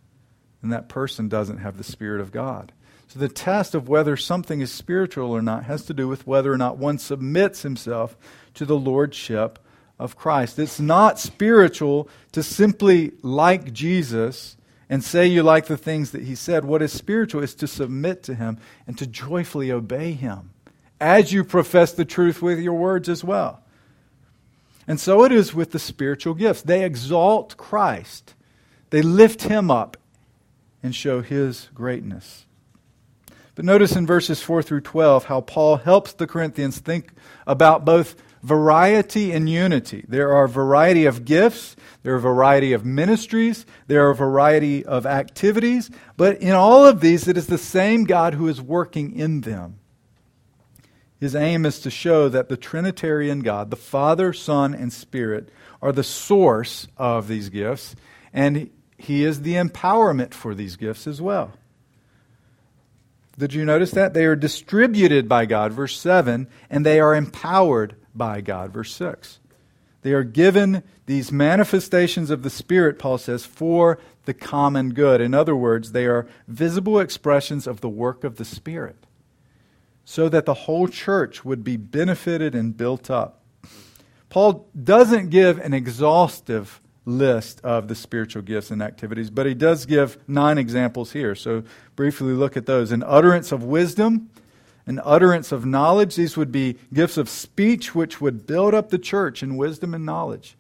And 0.64 0.74
that 0.74 0.90
person 0.90 1.30
doesn't 1.30 1.60
have 1.60 1.78
the 1.78 1.84
Spirit 1.84 2.22
of 2.22 2.32
God. 2.32 2.72
So 3.08 3.20
the 3.20 3.30
test 3.30 3.76
of 3.76 3.88
whether 3.88 4.18
something 4.18 4.62
is 4.62 4.72
spiritual 4.72 5.30
or 5.30 5.44
not 5.44 5.66
has 5.66 5.86
to 5.86 5.94
do 5.94 6.08
with 6.08 6.26
whether 6.26 6.52
or 6.52 6.58
not 6.58 6.80
one 6.80 6.98
submits 6.98 7.62
himself 7.62 8.18
to 8.56 8.66
the 8.66 8.78
lordship 8.78 9.60
of 10.00 10.16
Christ. 10.16 10.58
It's 10.58 10.80
not 10.80 11.20
spiritual 11.20 12.10
to 12.32 12.42
simply 12.42 13.12
like 13.22 13.72
Jesus 13.72 14.58
and 14.90 15.04
say 15.04 15.26
you 15.26 15.44
like 15.44 15.68
the 15.68 15.78
things 15.78 16.12
that 16.12 16.24
he 16.24 16.36
said. 16.36 16.66
What 16.66 16.82
is 16.82 16.92
spiritual 16.92 17.42
is 17.42 17.56
to 17.56 17.68
submit 17.68 18.24
to 18.24 18.36
him 18.36 18.58
and 18.86 18.98
to 18.98 19.08
joyfully 19.08 19.72
obey 19.72 20.14
him 20.14 20.52
as 21.00 21.34
you 21.34 21.44
profess 21.44 21.92
the 21.92 22.06
truth 22.06 22.42
with 22.42 22.60
your 22.60 22.74
words 22.74 23.10
as 23.10 23.24
well. 23.24 23.62
And 24.88 25.00
so 25.00 25.24
it 25.24 25.32
is 25.32 25.54
with 25.54 25.72
the 25.72 25.80
spiritual 25.80 26.34
gifts. 26.34 26.62
They 26.62 26.84
exalt 26.84 27.58
Christ, 27.58 28.36
they 28.90 29.02
lift 29.02 29.44
him 29.44 29.72
up 29.72 29.98
and 30.82 30.94
show 30.94 31.22
his 31.22 31.70
greatness. 31.74 32.46
But 33.56 33.66
notice 33.66 33.96
in 33.96 34.08
verses 34.08 34.42
4 34.42 34.64
through 34.64 34.82
12 34.82 35.26
how 35.26 35.42
Paul 35.42 35.78
helps 35.78 36.14
the 36.14 36.28
Corinthians 36.28 36.80
think 36.80 37.12
about 37.46 37.86
both 37.86 38.16
variety 38.44 39.32
and 39.32 39.50
unity. 39.50 40.04
There 40.08 40.34
are 40.34 40.44
a 40.44 40.50
variety 40.50 41.06
of 41.06 41.26
gifts, 41.26 41.76
there 42.04 42.14
are 42.14 42.18
a 42.18 42.22
variety 42.22 42.74
of 42.74 42.86
ministries, 42.86 43.66
there 43.88 44.06
are 44.06 44.12
a 44.12 44.16
variety 44.16 44.86
of 44.86 45.06
activities, 45.06 45.90
but 46.18 46.42
in 46.42 46.52
all 46.52 46.86
of 46.86 47.00
these, 47.00 47.28
it 47.28 47.38
is 47.38 47.48
the 47.48 47.58
same 47.58 48.04
God 48.04 48.34
who 48.34 48.50
is 48.50 48.62
working 48.62 49.18
in 49.18 49.42
them. 49.42 49.80
His 51.22 51.36
aim 51.36 51.66
is 51.66 51.80
to 51.80 51.90
show 51.90 52.28
that 52.28 52.50
the 52.50 52.58
Trinitarian 52.58 53.40
God, 53.40 53.70
the 53.72 53.78
Father, 53.78 54.34
Son, 54.34 54.74
and 54.74 54.92
Spirit, 54.92 55.48
are 55.82 55.94
the 55.94 56.04
source 56.04 56.88
of 56.98 57.30
these 57.30 57.48
gifts, 57.48 57.96
and 58.34 58.70
He 58.98 59.24
is 59.24 59.42
the 59.42 59.54
empowerment 59.54 60.34
for 60.34 60.54
these 60.54 60.76
gifts 60.76 61.08
as 61.08 61.22
well. 61.22 61.54
Did 63.38 63.54
you 63.54 63.64
notice 63.64 63.92
that? 63.92 64.14
They 64.14 64.26
are 64.26 64.36
distributed 64.36 65.30
by 65.30 65.46
God, 65.46 65.72
verse 65.72 65.98
7, 65.98 66.48
and 66.70 66.86
they 66.86 67.00
are 67.00 67.16
empowered 67.16 67.96
by 68.16 68.42
God, 68.42 68.72
verse 68.72 68.94
6. 68.94 69.40
They 70.02 70.14
are 70.14 70.24
given 70.24 70.84
these 71.06 71.32
manifestations 71.32 72.30
of 72.30 72.44
the 72.44 72.50
Spirit, 72.50 73.00
Paul 73.00 73.18
says, 73.18 73.46
for 73.46 74.00
the 74.26 74.34
common 74.34 74.94
good. 74.94 75.22
In 75.22 75.34
other 75.34 75.56
words, 75.56 75.92
they 75.92 76.06
are 76.06 76.28
visible 76.48 77.00
expressions 77.00 77.68
of 77.68 77.82
the 77.82 77.90
work 77.90 78.24
of 78.24 78.36
the 78.36 78.46
Spirit 78.46 78.98
so 80.06 80.30
that 80.30 80.46
the 80.46 80.54
whole 80.54 80.88
church 80.88 81.46
would 81.46 81.64
be 81.64 81.78
benefited 81.78 82.54
and 82.56 82.76
built 82.76 83.10
up. 83.10 83.42
Paul 84.30 84.68
doesn't 84.82 85.30
give 85.30 85.60
an 85.60 85.74
exhaustive 85.74 86.82
list 87.06 87.62
of 87.64 87.88
the 87.88 87.96
spiritual 87.96 88.42
gifts 88.42 88.72
and 88.72 88.82
activities, 88.82 89.30
but 89.30 89.46
he 89.46 89.54
does 89.54 89.86
give 89.86 90.18
nine 90.28 90.58
examples 90.58 91.12
here. 91.12 91.36
So 91.36 91.64
briefly 91.96 92.34
look 92.34 92.58
at 92.58 92.66
those 92.66 92.92
an 92.92 93.04
utterance 93.04 93.52
of 93.52 93.64
wisdom, 93.64 94.30
an 94.86 95.00
utterance 95.04 95.52
of 95.52 95.66
knowledge. 95.66 96.16
These 96.16 96.38
would 96.38 96.52
be 96.52 96.78
gifts 96.94 97.18
of 97.18 97.30
speech, 97.30 97.96
which 97.96 98.20
would 98.20 98.46
build 98.46 98.74
up 98.74 98.90
the 98.90 98.98
church 98.98 99.42
in 99.42 99.58
wisdom 99.58 99.94
and 99.94 100.06
knowledge, 100.06 100.56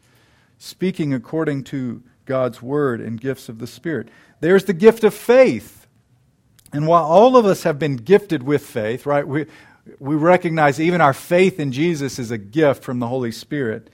speaking 0.58 1.14
according 1.14 1.64
to 1.66 2.04
God's 2.26 2.62
word 2.62 3.02
and 3.02 3.20
gifts 3.20 3.50
of 3.50 3.60
the 3.60 3.68
Spirit. 3.68 4.10
There's 4.40 4.66
the 4.66 4.74
gift 4.74 5.04
of 5.04 5.14
faith. 5.14 5.88
And 6.72 6.88
while 6.88 7.04
all 7.04 7.38
of 7.38 7.46
us 7.46 7.64
have 7.64 7.78
been 7.78 7.98
gifted 7.98 8.44
with 8.44 8.66
faith, 8.66 9.06
right, 9.06 9.28
we, 9.28 9.46
we 10.00 10.16
recognize 10.16 10.80
even 10.80 11.02
our 11.02 11.14
faith 11.14 11.60
in 11.60 11.72
Jesus 11.72 12.18
is 12.18 12.32
a 12.32 12.38
gift 12.38 12.84
from 12.84 13.00
the 13.00 13.08
Holy 13.08 13.32
Spirit. 13.32 13.90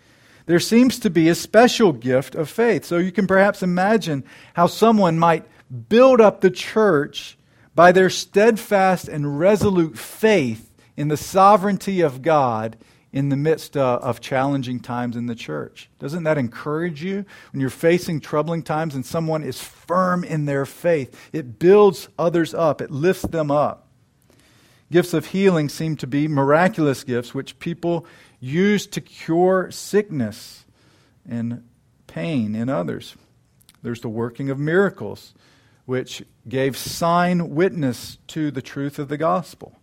There 0.45 0.59
seems 0.59 0.98
to 1.00 1.09
be 1.09 1.29
a 1.29 1.36
special 1.36 1.91
gift 1.91 2.36
of 2.36 2.50
faith. 2.50 2.86
So 2.86 2.98
you 2.98 3.12
can 3.12 3.27
perhaps 3.27 3.62
imagine 3.62 4.24
how 4.53 4.67
someone 4.67 5.19
might 5.19 5.45
build 5.89 6.21
up 6.21 6.41
the 6.41 6.50
church 6.50 7.38
by 7.79 7.93
their 7.93 8.09
steadfast 8.09 9.07
and 9.07 9.39
resolute 9.39 9.98
faith 9.98 10.69
in 10.98 11.07
the 11.07 11.15
sovereignty 11.15 12.01
of 12.01 12.21
God 12.21 12.75
in 13.13 13.29
the 13.29 13.38
midst 13.38 13.77
uh, 13.77 14.00
of 14.01 14.19
challenging 14.19 14.81
times 14.81 15.15
in 15.15 15.27
the 15.27 15.33
church. 15.33 15.89
Doesn't 15.98 16.24
that 16.24 16.38
encourage 16.38 17.01
you 17.01 17.24
when 17.53 17.62
you're 17.62 17.69
facing 17.69 18.19
troubling 18.19 18.63
times 18.63 18.95
and 18.95 19.05
someone 19.05 19.43
is 19.43 19.63
firm 19.63 20.25
in 20.25 20.43
their 20.43 20.65
faith? 20.65 21.17
It 21.31 21.57
builds 21.57 22.09
others 22.19 22.53
up, 22.53 22.81
it 22.81 22.91
lifts 22.91 23.21
them 23.21 23.50
up. 23.50 23.88
Gifts 24.91 25.13
of 25.13 25.27
healing 25.27 25.69
seem 25.69 25.95
to 25.95 26.05
be 26.05 26.27
miraculous 26.27 27.05
gifts 27.05 27.33
which 27.33 27.59
people 27.59 28.05
use 28.41 28.88
to 28.88 29.00
cure 29.00 29.71
sickness 29.71 30.65
and 31.25 31.63
pain 32.07 32.55
in 32.55 32.67
others. 32.67 33.15
There's 33.81 34.01
the 34.01 34.09
working 34.09 34.50
of 34.50 34.59
miracles 34.59 35.33
which 35.89 36.24
gave 36.48 36.77
sign 36.77 37.55
witness 37.55 38.19
to 38.27 38.51
the 38.51 38.62
truth 38.62 39.00
of 39.00 39.08
the 39.08 39.17
gospel. 39.17 39.75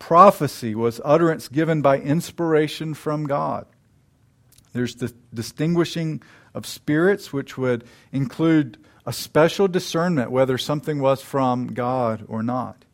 Prophecy 0.00 0.74
was 0.74 1.00
utterance 1.04 1.46
given 1.46 1.80
by 1.80 2.00
inspiration 2.00 2.92
from 2.92 3.28
God. 3.28 3.64
There's 4.72 4.96
the 4.96 5.14
distinguishing 5.32 6.24
of 6.54 6.66
spirits, 6.66 7.32
which 7.32 7.56
would 7.56 7.84
include 8.10 8.78
a 9.06 9.12
special 9.12 9.68
discernment 9.68 10.32
whether 10.32 10.58
something 10.58 11.00
was 11.00 11.22
from 11.22 11.68
God 11.68 12.24
or 12.26 12.42
not. 12.42 12.84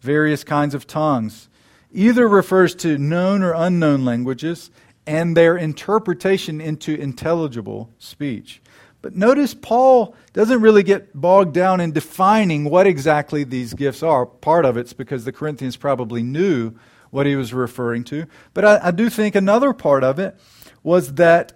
Various 0.00 0.42
kinds 0.42 0.74
of 0.74 0.88
tongues. 0.88 1.48
Either 1.92 2.26
refers 2.26 2.74
to 2.74 2.98
known 2.98 3.44
or 3.44 3.52
unknown 3.52 4.04
languages 4.04 4.72
and 5.06 5.36
their 5.36 5.56
interpretation 5.56 6.60
into 6.60 6.96
intelligible 6.96 7.90
speech. 8.00 8.60
But 9.04 9.14
notice 9.14 9.52
Paul 9.52 10.16
doesn't 10.32 10.62
really 10.62 10.82
get 10.82 11.12
bogged 11.14 11.52
down 11.52 11.78
in 11.78 11.92
defining 11.92 12.64
what 12.64 12.86
exactly 12.86 13.44
these 13.44 13.74
gifts 13.74 14.02
are. 14.02 14.24
Part 14.24 14.64
of 14.64 14.78
it's 14.78 14.94
because 14.94 15.26
the 15.26 15.30
Corinthians 15.30 15.76
probably 15.76 16.22
knew 16.22 16.72
what 17.10 17.26
he 17.26 17.36
was 17.36 17.52
referring 17.52 18.04
to. 18.04 18.24
But 18.54 18.64
I, 18.64 18.88
I 18.88 18.90
do 18.92 19.10
think 19.10 19.34
another 19.34 19.74
part 19.74 20.04
of 20.04 20.18
it 20.18 20.40
was 20.82 21.16
that 21.16 21.52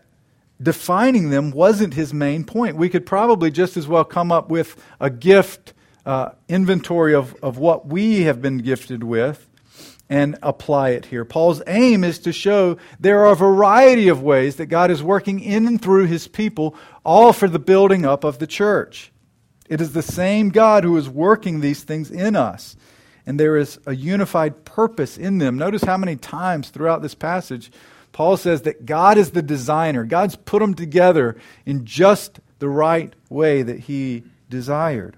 defining 0.62 1.30
them 1.30 1.50
wasn't 1.50 1.94
his 1.94 2.12
main 2.12 2.44
point. 2.44 2.76
We 2.76 2.90
could 2.90 3.06
probably 3.06 3.50
just 3.50 3.78
as 3.78 3.88
well 3.88 4.04
come 4.04 4.30
up 4.30 4.50
with 4.50 4.76
a 5.00 5.08
gift 5.08 5.72
uh, 6.04 6.32
inventory 6.50 7.14
of, 7.14 7.34
of 7.42 7.56
what 7.56 7.86
we 7.86 8.24
have 8.24 8.42
been 8.42 8.58
gifted 8.58 9.02
with 9.02 9.47
and 10.08 10.38
apply 10.42 10.90
it 10.90 11.06
here. 11.06 11.24
Paul's 11.24 11.62
aim 11.66 12.02
is 12.04 12.18
to 12.20 12.32
show 12.32 12.78
there 12.98 13.24
are 13.24 13.32
a 13.32 13.36
variety 13.36 14.08
of 14.08 14.22
ways 14.22 14.56
that 14.56 14.66
God 14.66 14.90
is 14.90 15.02
working 15.02 15.40
in 15.40 15.66
and 15.66 15.80
through 15.80 16.06
his 16.06 16.28
people, 16.28 16.74
all 17.04 17.32
for 17.32 17.48
the 17.48 17.58
building 17.58 18.06
up 18.06 18.24
of 18.24 18.38
the 18.38 18.46
church. 18.46 19.12
It 19.68 19.80
is 19.80 19.92
the 19.92 20.02
same 20.02 20.48
God 20.48 20.84
who 20.84 20.96
is 20.96 21.08
working 21.08 21.60
these 21.60 21.82
things 21.82 22.10
in 22.10 22.36
us, 22.36 22.74
and 23.26 23.38
there 23.38 23.56
is 23.56 23.78
a 23.86 23.94
unified 23.94 24.64
purpose 24.64 25.18
in 25.18 25.38
them. 25.38 25.58
Notice 25.58 25.82
how 25.84 25.98
many 25.98 26.16
times 26.16 26.70
throughout 26.70 27.02
this 27.02 27.14
passage 27.14 27.70
Paul 28.12 28.36
says 28.36 28.62
that 28.62 28.84
God 28.84 29.18
is 29.18 29.30
the 29.30 29.42
designer. 29.42 30.04
God's 30.04 30.36
put 30.36 30.60
them 30.60 30.74
together 30.74 31.36
in 31.64 31.84
just 31.84 32.40
the 32.58 32.68
right 32.68 33.14
way 33.28 33.62
that 33.62 33.80
he 33.80 34.24
desired. 34.48 35.16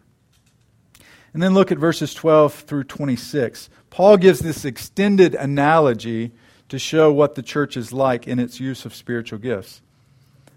And 1.33 1.43
then 1.43 1.55
look 1.55 1.71
at 1.71 1.79
verses 1.79 2.13
12 2.15 2.55
through 2.55 2.85
26. 2.85 3.71
Paul 3.91 4.17
gives 4.17 4.41
this 4.41 4.65
extended 4.65 5.35
analogy 5.35 6.33
to 6.69 6.79
show 6.79 7.13
what 7.13 7.35
the 7.35 7.43
church 7.43 7.77
is 7.77 7.93
like 7.93 8.27
in 8.27 8.39
its 8.39 8.61
use 8.61 8.85
of 8.85 8.95
spiritual 8.95 9.39
gifts. 9.39 9.83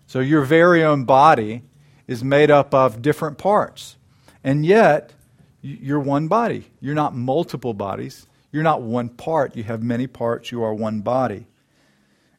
So, 0.06 0.20
your 0.20 0.44
very 0.44 0.84
own 0.84 1.06
body 1.06 1.64
is 2.08 2.24
made 2.24 2.52
up 2.52 2.74
of 2.74 3.02
different 3.02 3.38
parts. 3.38 3.98
And 4.44 4.66
yet, 4.66 5.14
you're 5.62 6.00
one 6.00 6.28
body. 6.28 6.66
You're 6.82 6.94
not 6.94 7.16
multiple 7.16 7.74
bodies. 7.74 8.28
You're 8.52 8.64
not 8.64 8.82
one 8.82 9.10
part. 9.10 9.56
You 9.56 9.64
have 9.64 9.82
many 9.82 10.06
parts. 10.06 10.52
You 10.52 10.62
are 10.64 10.74
one 10.74 11.02
body. 11.02 11.48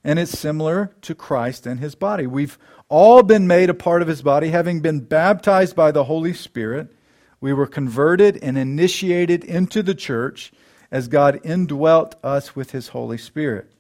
And 0.05 0.19
it's 0.19 0.39
similar 0.39 0.95
to 1.03 1.15
Christ 1.15 1.67
and 1.67 1.81
his 1.81 1.95
body. 1.95 2.27
We've 2.27 2.59
all 2.89 3.23
been 3.23 3.47
made 3.47 3.71
a 3.71 3.75
part 3.75 4.03
of 4.03 4.09
his 4.09 4.23
body, 4.23 4.51
having 4.51 4.81
been 4.81 5.01
baptized 5.01 5.75
by 5.75 5.91
the 5.91 6.05
Holy 6.05 6.35
Spirit 6.35 6.94
we 7.45 7.53
were 7.53 7.67
converted 7.67 8.39
and 8.43 8.57
initiated 8.57 9.45
into 9.45 9.83
the 9.83 9.95
church 9.95 10.51
as 10.91 11.09
God 11.09 11.39
indwelt 11.45 12.15
us 12.25 12.57
with 12.57 12.71
his 12.71 12.89
Holy 12.89 13.19
Spirit. 13.19 13.71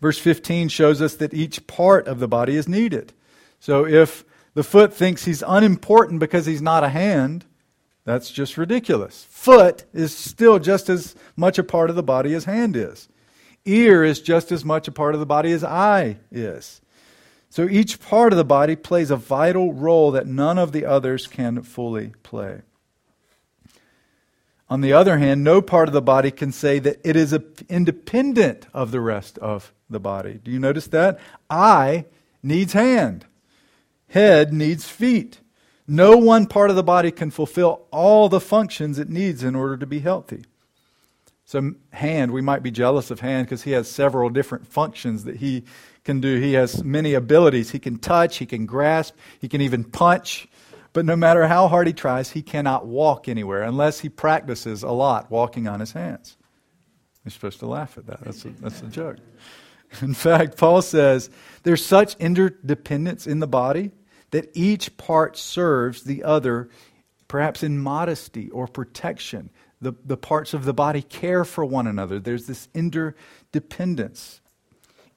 Verse 0.00 0.18
15 0.18 0.66
shows 0.68 1.00
us 1.00 1.14
that 1.14 1.32
each 1.32 1.68
part 1.68 2.08
of 2.08 2.18
the 2.18 2.26
body 2.26 2.56
is 2.56 2.66
needed. 2.66 3.12
So 3.60 3.86
if 3.86 4.24
the 4.54 4.64
foot 4.64 4.92
thinks 4.92 5.24
he's 5.24 5.44
unimportant 5.46 6.18
because 6.18 6.46
he's 6.46 6.60
not 6.60 6.82
a 6.82 6.88
hand, 6.88 7.44
that's 8.04 8.28
just 8.28 8.58
ridiculous. 8.58 9.24
Foot 9.30 9.84
is 9.92 10.12
still 10.12 10.58
just 10.58 10.88
as 10.88 11.14
much 11.36 11.60
a 11.60 11.62
part 11.62 11.90
of 11.90 11.94
the 11.94 12.02
body 12.02 12.34
as 12.34 12.46
hand 12.46 12.74
is. 12.74 13.08
Ear 13.66 14.02
is 14.02 14.20
just 14.20 14.50
as 14.50 14.64
much 14.64 14.88
a 14.88 14.92
part 14.92 15.14
of 15.14 15.20
the 15.20 15.26
body 15.26 15.52
as 15.52 15.62
eye 15.62 16.16
is. 16.32 16.80
So 17.50 17.68
each 17.68 18.00
part 18.00 18.32
of 18.32 18.36
the 18.36 18.44
body 18.44 18.76
plays 18.76 19.10
a 19.10 19.16
vital 19.16 19.72
role 19.72 20.10
that 20.12 20.26
none 20.26 20.58
of 20.58 20.72
the 20.72 20.84
others 20.84 21.26
can 21.26 21.62
fully 21.62 22.12
play. 22.22 22.62
On 24.70 24.82
the 24.82 24.92
other 24.92 25.16
hand, 25.18 25.42
no 25.42 25.62
part 25.62 25.88
of 25.88 25.94
the 25.94 26.02
body 26.02 26.30
can 26.30 26.52
say 26.52 26.78
that 26.78 27.00
it 27.02 27.16
is 27.16 27.36
independent 27.70 28.66
of 28.74 28.90
the 28.90 29.00
rest 29.00 29.38
of 29.38 29.72
the 29.88 30.00
body. 30.00 30.40
Do 30.44 30.50
you 30.50 30.58
notice 30.58 30.86
that? 30.88 31.18
Eye 31.48 32.04
needs 32.42 32.74
hand, 32.74 33.24
head 34.08 34.52
needs 34.52 34.86
feet. 34.86 35.40
No 35.90 36.18
one 36.18 36.44
part 36.44 36.68
of 36.68 36.76
the 36.76 36.82
body 36.82 37.10
can 37.10 37.30
fulfill 37.30 37.86
all 37.90 38.28
the 38.28 38.40
functions 38.40 38.98
it 38.98 39.08
needs 39.08 39.42
in 39.42 39.54
order 39.54 39.78
to 39.78 39.86
be 39.86 40.00
healthy. 40.00 40.44
So, 41.46 41.72
hand, 41.92 42.30
we 42.32 42.42
might 42.42 42.62
be 42.62 42.70
jealous 42.70 43.10
of 43.10 43.20
hand 43.20 43.46
because 43.46 43.62
he 43.62 43.70
has 43.70 43.90
several 43.90 44.28
different 44.28 44.66
functions 44.66 45.24
that 45.24 45.36
he 45.36 45.64
can 46.08 46.20
do. 46.20 46.40
He 46.40 46.54
has 46.54 46.82
many 46.82 47.12
abilities. 47.12 47.70
He 47.70 47.78
can 47.78 47.98
touch, 47.98 48.38
he 48.38 48.46
can 48.46 48.64
grasp, 48.64 49.14
he 49.42 49.46
can 49.46 49.60
even 49.60 49.84
punch. 49.84 50.48
But 50.94 51.04
no 51.04 51.14
matter 51.14 51.46
how 51.46 51.68
hard 51.68 51.86
he 51.86 51.92
tries, 51.92 52.30
he 52.30 52.40
cannot 52.40 52.86
walk 52.86 53.28
anywhere 53.28 53.60
unless 53.60 54.00
he 54.00 54.08
practices 54.08 54.82
a 54.82 54.90
lot 54.90 55.30
walking 55.30 55.68
on 55.68 55.80
his 55.80 55.92
hands. 55.92 56.38
You're 57.22 57.32
supposed 57.32 57.58
to 57.58 57.66
laugh 57.66 57.98
at 57.98 58.06
that. 58.06 58.24
That's 58.24 58.42
a, 58.46 58.48
that's 58.48 58.80
a 58.80 58.86
joke. 58.86 59.18
In 60.00 60.14
fact, 60.14 60.56
Paul 60.56 60.80
says 60.80 61.28
there's 61.62 61.84
such 61.84 62.14
interdependence 62.14 63.26
in 63.26 63.40
the 63.40 63.46
body 63.46 63.90
that 64.30 64.48
each 64.54 64.96
part 64.96 65.36
serves 65.36 66.04
the 66.04 66.24
other, 66.24 66.70
perhaps 67.28 67.62
in 67.62 67.78
modesty 67.78 68.48
or 68.48 68.66
protection. 68.66 69.50
The, 69.82 69.92
the 70.06 70.16
parts 70.16 70.54
of 70.54 70.64
the 70.64 70.74
body 70.74 71.02
care 71.02 71.44
for 71.44 71.66
one 71.66 71.86
another. 71.86 72.18
There's 72.18 72.46
this 72.46 72.68
interdependence. 72.74 74.40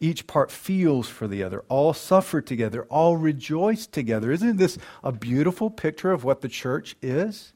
Each 0.01 0.25
part 0.25 0.51
feels 0.51 1.07
for 1.07 1.27
the 1.27 1.43
other. 1.43 1.63
All 1.69 1.93
suffer 1.93 2.41
together. 2.41 2.83
All 2.89 3.17
rejoice 3.17 3.85
together. 3.85 4.31
Isn't 4.31 4.57
this 4.57 4.79
a 5.03 5.11
beautiful 5.11 5.69
picture 5.69 6.11
of 6.11 6.23
what 6.23 6.41
the 6.41 6.49
church 6.49 6.95
is? 7.03 7.53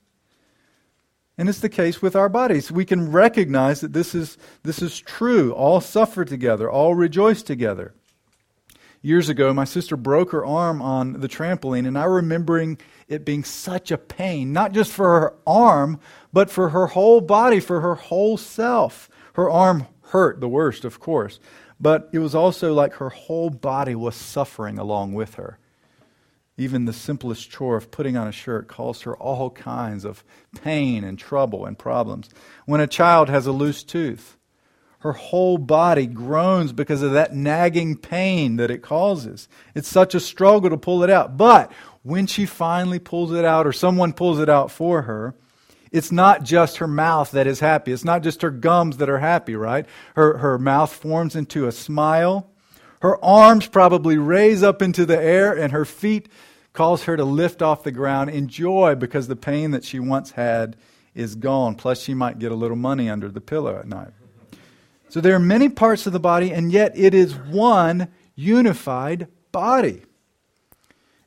And 1.40 1.50
it's 1.50 1.60
the 1.60 1.70
case 1.70 2.04
with 2.04 2.16
our 2.16 2.30
bodies. 2.30 2.72
We 2.72 2.86
can 2.86 3.12
recognize 3.12 3.82
that 3.82 3.94
this 3.94 4.14
is, 4.14 4.38
this 4.62 4.82
is 4.82 5.00
true. 5.00 5.54
All 5.54 5.82
suffer 5.82 6.24
together. 6.24 6.70
All 6.70 6.94
rejoice 6.94 7.42
together. 7.42 7.96
Years 9.02 9.28
ago, 9.28 9.52
my 9.52 9.66
sister 9.66 9.98
broke 9.98 10.32
her 10.32 10.46
arm 10.46 10.82
on 10.82 11.20
the 11.22 11.28
trampoline, 11.28 11.88
and 11.88 11.98
I 11.98 12.06
remembering 12.06 12.78
it 13.08 13.26
being 13.26 13.44
such 13.44 13.92
a 13.92 13.98
pain, 13.98 14.54
not 14.54 14.72
just 14.72 14.92
for 14.92 15.20
her 15.20 15.34
arm, 15.46 16.00
but 16.32 16.50
for 16.50 16.70
her 16.70 16.88
whole 16.88 17.22
body, 17.22 17.60
for 17.60 17.82
her 17.82 17.96
whole 17.96 18.38
self. 18.38 19.10
Her 19.34 19.50
arm 19.50 19.88
hurt 20.10 20.40
the 20.42 20.50
worst, 20.50 20.86
of 20.86 21.00
course. 21.00 21.40
But 21.80 22.10
it 22.14 22.20
was 22.20 22.36
also 22.36 22.74
like 22.74 22.94
her 22.94 23.10
whole 23.10 23.50
body 23.50 23.96
was 23.96 24.16
suffering 24.16 24.78
along 24.78 25.14
with 25.14 25.36
her. 25.36 25.60
Even 26.58 26.86
the 26.86 26.94
simplest 26.94 27.50
chore 27.50 27.76
of 27.76 27.92
putting 27.92 28.16
on 28.16 28.28
a 28.28 28.32
shirt 28.32 28.68
caused 28.70 29.04
her 29.04 29.16
all 29.18 29.50
kinds 29.50 30.06
of 30.06 30.24
pain 30.62 31.04
and 31.04 31.20
trouble 31.20 31.66
and 31.66 31.78
problems. 31.78 32.30
When 32.66 32.80
a 32.80 32.88
child 32.88 33.28
has 33.28 33.46
a 33.46 33.52
loose 33.52 33.84
tooth, 33.84 34.38
her 35.00 35.12
whole 35.12 35.58
body 35.58 36.08
groans 36.08 36.72
because 36.72 37.02
of 37.02 37.12
that 37.12 37.36
nagging 37.36 37.98
pain 37.98 38.56
that 38.56 38.72
it 38.72 38.82
causes. 38.82 39.48
It's 39.76 39.88
such 39.88 40.16
a 40.16 40.20
struggle 40.20 40.70
to 40.70 40.78
pull 40.78 41.04
it 41.04 41.10
out. 41.10 41.38
But 41.38 41.72
when 42.02 42.26
she 42.26 42.46
finally 42.46 43.00
pulls 43.00 43.34
it 43.34 43.46
out, 43.46 43.68
or 43.68 43.74
someone 43.74 44.14
pulls 44.14 44.40
it 44.40 44.50
out 44.50 44.72
for 44.72 45.04
her, 45.04 45.36
It's 45.96 46.12
not 46.12 46.44
just 46.44 46.78
her 46.78 46.88
mouth 46.88 47.32
that 47.32 47.48
is 47.48 47.62
happy. 47.62 47.94
It's 47.94 48.04
not 48.04 48.22
just 48.22 48.42
her 48.42 48.52
gums 48.52 48.98
that 48.98 49.10
are 49.10 49.20
happy, 49.20 49.56
right? 49.56 49.86
Her, 50.16 50.40
her 50.40 50.60
mouth 50.60 50.92
forms 50.92 51.38
into 51.38 51.68
a 51.68 51.72
smile. 51.72 52.50
Her 53.00 53.24
arms 53.24 53.68
probably 53.68 54.18
raise 54.18 54.62
up 54.62 54.82
into 54.82 55.06
the 55.06 55.18
air, 55.18 55.58
and 55.58 55.72
her 55.72 55.86
feet 55.86 56.28
cause 56.74 57.06
her 57.06 57.16
to 57.16 57.24
lift 57.24 57.62
off 57.62 57.84
the 57.84 57.94
ground 57.94 58.30
in 58.30 58.50
joy 58.50 58.96
because 58.96 59.30
the 59.30 59.38
pain 59.38 59.72
that 59.72 59.86
she 59.86 60.00
once 60.00 60.32
had 60.32 60.76
is 61.14 61.36
gone. 61.36 61.76
Plus, 61.76 62.02
she 62.02 62.14
might 62.14 62.40
get 62.40 62.52
a 62.52 62.56
little 62.56 62.76
money 62.76 63.10
under 63.10 63.30
the 63.30 63.40
pillow 63.40 63.80
at 63.80 63.88
night. 63.88 64.12
So 65.08 65.22
there 65.22 65.34
are 65.34 65.40
many 65.40 65.70
parts 65.70 66.06
of 66.06 66.12
the 66.12 66.20
body, 66.20 66.52
and 66.52 66.74
yet 66.74 66.92
it 66.98 67.14
is 67.14 67.36
one 67.36 68.10
unified 68.36 69.30
body. 69.54 70.02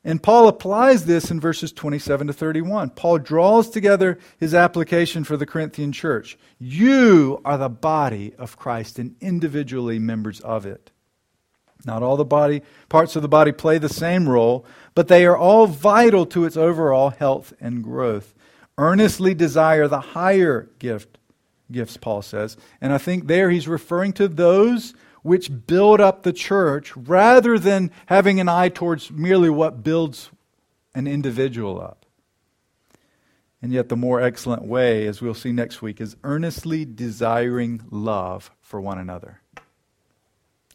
And 0.03 0.23
Paul 0.23 0.47
applies 0.47 1.05
this 1.05 1.29
in 1.29 1.41
verses 1.41 1.73
27 1.73 2.27
to 2.27 2.33
31. 2.33 2.91
Paul 2.91 3.17
draws 3.17 3.69
together 3.69 4.17
his 4.37 4.53
application 4.53 5.25
for 5.25 5.35
the 5.35 5.45
Corinthian 5.45 5.91
church. 5.91 6.37
You 6.57 7.41
are 7.43 7.57
the 7.57 7.69
body 7.69 8.33
of 8.37 8.57
Christ 8.57 8.97
and 8.97 9.15
individually 9.19 9.99
members 9.99 10.39
of 10.39 10.65
it. 10.65 10.91
Not 11.85 12.03
all 12.03 12.17
the 12.17 12.25
body 12.25 12.61
parts 12.89 13.15
of 13.15 13.21
the 13.21 13.29
body 13.29 13.51
play 13.51 13.77
the 13.77 13.89
same 13.89 14.27
role, 14.27 14.65
but 14.95 15.07
they 15.07 15.25
are 15.25 15.37
all 15.37 15.67
vital 15.67 16.25
to 16.27 16.45
its 16.45 16.57
overall 16.57 17.09
health 17.09 17.53
and 17.59 17.83
growth. 17.83 18.33
Earnestly 18.77 19.33
desire 19.33 19.87
the 19.87 19.99
higher 19.99 20.69
gift 20.79 21.17
gifts 21.71 21.97
Paul 21.97 22.21
says, 22.21 22.57
and 22.81 22.91
I 22.91 22.97
think 22.97 23.27
there 23.27 23.49
he's 23.49 23.67
referring 23.67 24.13
to 24.13 24.27
those 24.27 24.93
which 25.29 25.67
build 25.67 26.01
up 26.01 26.23
the 26.23 26.33
church 26.33 26.97
rather 26.97 27.59
than 27.59 27.91
having 28.07 28.39
an 28.39 28.49
eye 28.49 28.67
towards 28.67 29.11
merely 29.11 29.47
what 29.47 29.83
builds 29.83 30.31
an 30.95 31.05
individual 31.05 31.79
up. 31.79 32.07
And 33.61 33.71
yet, 33.71 33.89
the 33.89 33.95
more 33.95 34.19
excellent 34.19 34.63
way, 34.63 35.05
as 35.05 35.21
we'll 35.21 35.35
see 35.35 35.51
next 35.51 35.83
week, 35.83 36.01
is 36.01 36.15
earnestly 36.23 36.83
desiring 36.83 37.83
love 37.91 38.49
for 38.59 38.81
one 38.81 38.97
another, 38.97 39.41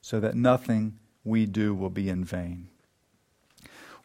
so 0.00 0.20
that 0.20 0.36
nothing 0.36 1.00
we 1.24 1.46
do 1.46 1.74
will 1.74 1.90
be 1.90 2.08
in 2.08 2.24
vain. 2.24 2.68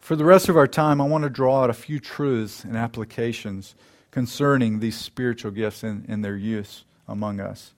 For 0.00 0.16
the 0.16 0.24
rest 0.24 0.48
of 0.48 0.56
our 0.56 0.66
time, 0.66 1.00
I 1.00 1.06
want 1.06 1.22
to 1.22 1.30
draw 1.30 1.62
out 1.62 1.70
a 1.70 1.74
few 1.74 2.00
truths 2.00 2.64
and 2.64 2.76
applications 2.76 3.76
concerning 4.10 4.80
these 4.80 4.98
spiritual 4.98 5.52
gifts 5.52 5.84
and, 5.84 6.04
and 6.08 6.24
their 6.24 6.36
use 6.36 6.84
among 7.06 7.38
us. 7.38 7.72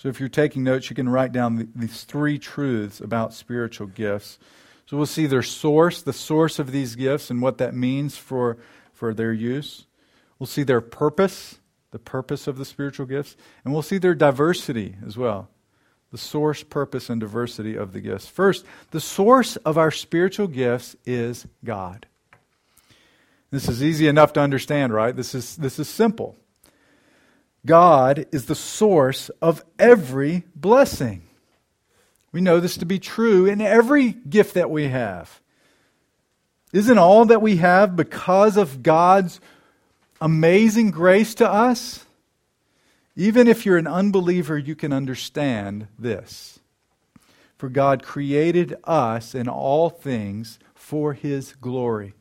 So 0.00 0.08
if 0.08 0.18
you're 0.18 0.30
taking 0.30 0.64
notes, 0.64 0.88
you 0.88 0.96
can 0.96 1.10
write 1.10 1.30
down 1.30 1.68
these 1.76 2.04
three 2.04 2.38
truths 2.38 3.02
about 3.02 3.34
spiritual 3.34 3.86
gifts. 3.86 4.38
So 4.86 4.96
we'll 4.96 5.04
see 5.04 5.26
their 5.26 5.42
source, 5.42 6.00
the 6.00 6.14
source 6.14 6.58
of 6.58 6.72
these 6.72 6.96
gifts, 6.96 7.28
and 7.28 7.42
what 7.42 7.58
that 7.58 7.74
means 7.74 8.16
for, 8.16 8.56
for 8.94 9.12
their 9.12 9.34
use. 9.34 9.84
We'll 10.38 10.46
see 10.46 10.62
their 10.62 10.80
purpose, 10.80 11.58
the 11.90 11.98
purpose 11.98 12.46
of 12.46 12.56
the 12.56 12.64
spiritual 12.64 13.04
gifts, 13.04 13.36
and 13.62 13.74
we'll 13.74 13.82
see 13.82 13.98
their 13.98 14.14
diversity 14.14 14.96
as 15.06 15.18
well. 15.18 15.50
The 16.12 16.18
source, 16.18 16.62
purpose, 16.62 17.10
and 17.10 17.20
diversity 17.20 17.76
of 17.76 17.92
the 17.92 18.00
gifts. 18.00 18.26
First, 18.26 18.64
the 18.92 19.00
source 19.00 19.56
of 19.56 19.76
our 19.76 19.90
spiritual 19.90 20.46
gifts 20.46 20.96
is 21.04 21.46
God. 21.62 22.06
This 23.50 23.68
is 23.68 23.82
easy 23.82 24.08
enough 24.08 24.32
to 24.32 24.40
understand, 24.40 24.94
right? 24.94 25.14
This 25.14 25.34
is, 25.34 25.56
this 25.56 25.78
is 25.78 25.90
simple. 25.90 26.38
God 27.66 28.26
is 28.32 28.46
the 28.46 28.54
source 28.54 29.28
of 29.42 29.64
every 29.78 30.44
blessing. 30.54 31.22
We 32.32 32.40
know 32.40 32.60
this 32.60 32.76
to 32.78 32.86
be 32.86 32.98
true 32.98 33.46
in 33.46 33.60
every 33.60 34.12
gift 34.12 34.54
that 34.54 34.70
we 34.70 34.88
have. 34.88 35.40
Isn't 36.72 36.98
all 36.98 37.24
that 37.26 37.42
we 37.42 37.56
have 37.56 37.96
because 37.96 38.56
of 38.56 38.82
God's 38.82 39.40
amazing 40.20 40.92
grace 40.92 41.34
to 41.36 41.50
us? 41.50 42.06
Even 43.16 43.48
if 43.48 43.66
you're 43.66 43.76
an 43.76 43.88
unbeliever, 43.88 44.56
you 44.56 44.76
can 44.76 44.92
understand 44.92 45.88
this. 45.98 46.60
For 47.58 47.68
God 47.68 48.02
created 48.02 48.76
us 48.84 49.34
in 49.34 49.48
all 49.48 49.90
things 49.90 50.58
for 50.74 51.12
His 51.12 51.54
glory. 51.60 52.14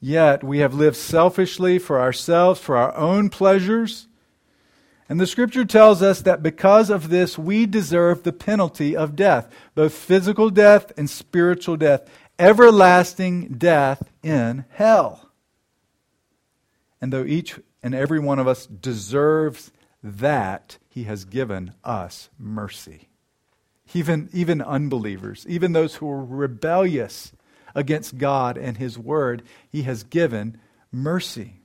Yet 0.00 0.42
we 0.42 0.58
have 0.58 0.74
lived 0.74 0.96
selfishly 0.96 1.78
for 1.78 2.00
ourselves, 2.00 2.60
for 2.60 2.76
our 2.76 2.94
own 2.96 3.30
pleasures 3.30 4.08
and 5.12 5.20
the 5.20 5.26
scripture 5.26 5.66
tells 5.66 6.00
us 6.00 6.22
that 6.22 6.42
because 6.42 6.88
of 6.88 7.10
this, 7.10 7.36
we 7.36 7.66
deserve 7.66 8.22
the 8.22 8.32
penalty 8.32 8.96
of 8.96 9.14
death, 9.14 9.52
both 9.74 9.92
physical 9.92 10.48
death 10.48 10.90
and 10.96 11.10
spiritual 11.10 11.76
death, 11.76 12.08
everlasting 12.38 13.48
death 13.58 14.10
in 14.22 14.64
hell. 14.70 15.28
And 16.98 17.12
though 17.12 17.26
each 17.26 17.60
and 17.82 17.94
every 17.94 18.20
one 18.20 18.38
of 18.38 18.48
us 18.48 18.64
deserves 18.64 19.70
that, 20.02 20.78
he 20.88 21.04
has 21.04 21.26
given 21.26 21.74
us 21.84 22.30
mercy. 22.38 23.10
Even, 23.92 24.30
even 24.32 24.62
unbelievers, 24.62 25.44
even 25.46 25.74
those 25.74 25.96
who 25.96 26.10
are 26.10 26.24
rebellious 26.24 27.32
against 27.74 28.16
God 28.16 28.56
and 28.56 28.78
his 28.78 28.98
word, 28.98 29.42
he 29.68 29.82
has 29.82 30.04
given 30.04 30.56
mercy. 30.90 31.61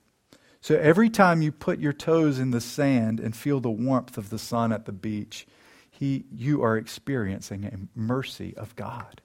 So 0.60 0.76
every 0.76 1.08
time 1.08 1.40
you 1.40 1.52
put 1.52 1.78
your 1.78 1.92
toes 1.92 2.38
in 2.38 2.50
the 2.50 2.60
sand 2.60 3.20
and 3.20 3.34
feel 3.34 3.60
the 3.60 3.70
warmth 3.70 4.18
of 4.18 4.30
the 4.30 4.38
sun 4.38 4.72
at 4.72 4.86
the 4.86 4.92
beach, 4.92 5.46
he, 5.90 6.24
you 6.32 6.62
are 6.62 6.76
experiencing 6.76 7.64
a 7.64 7.98
mercy 7.98 8.56
of 8.56 8.76
God. 8.76 9.20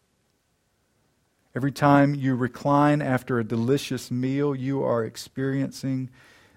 Every 1.55 1.71
time 1.71 2.15
you 2.15 2.35
recline 2.35 3.01
after 3.01 3.39
a 3.39 3.43
delicious 3.43 4.09
meal, 4.09 4.55
you 4.55 4.83
are 4.83 5.03
experiencing 5.03 6.09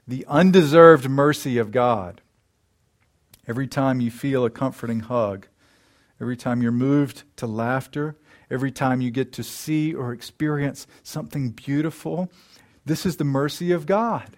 the 0.08 0.24
undeserved 0.26 1.08
mercy 1.08 1.58
of 1.58 1.70
God. 1.70 2.22
Every 3.46 3.66
time 3.66 4.00
you 4.00 4.10
feel 4.10 4.44
a 4.44 4.50
comforting 4.50 5.00
hug, 5.00 5.48
every 6.20 6.36
time 6.36 6.62
you're 6.62 6.72
moved 6.72 7.24
to 7.36 7.46
laughter, 7.46 8.16
every 8.50 8.72
time 8.72 9.00
you 9.00 9.10
get 9.10 9.32
to 9.34 9.42
see 9.42 9.92
or 9.92 10.12
experience 10.12 10.86
something 11.02 11.50
beautiful, 11.50 12.30
this 12.86 13.04
is 13.04 13.16
the 13.16 13.24
mercy 13.24 13.72
of 13.72 13.84
God. 13.84 14.36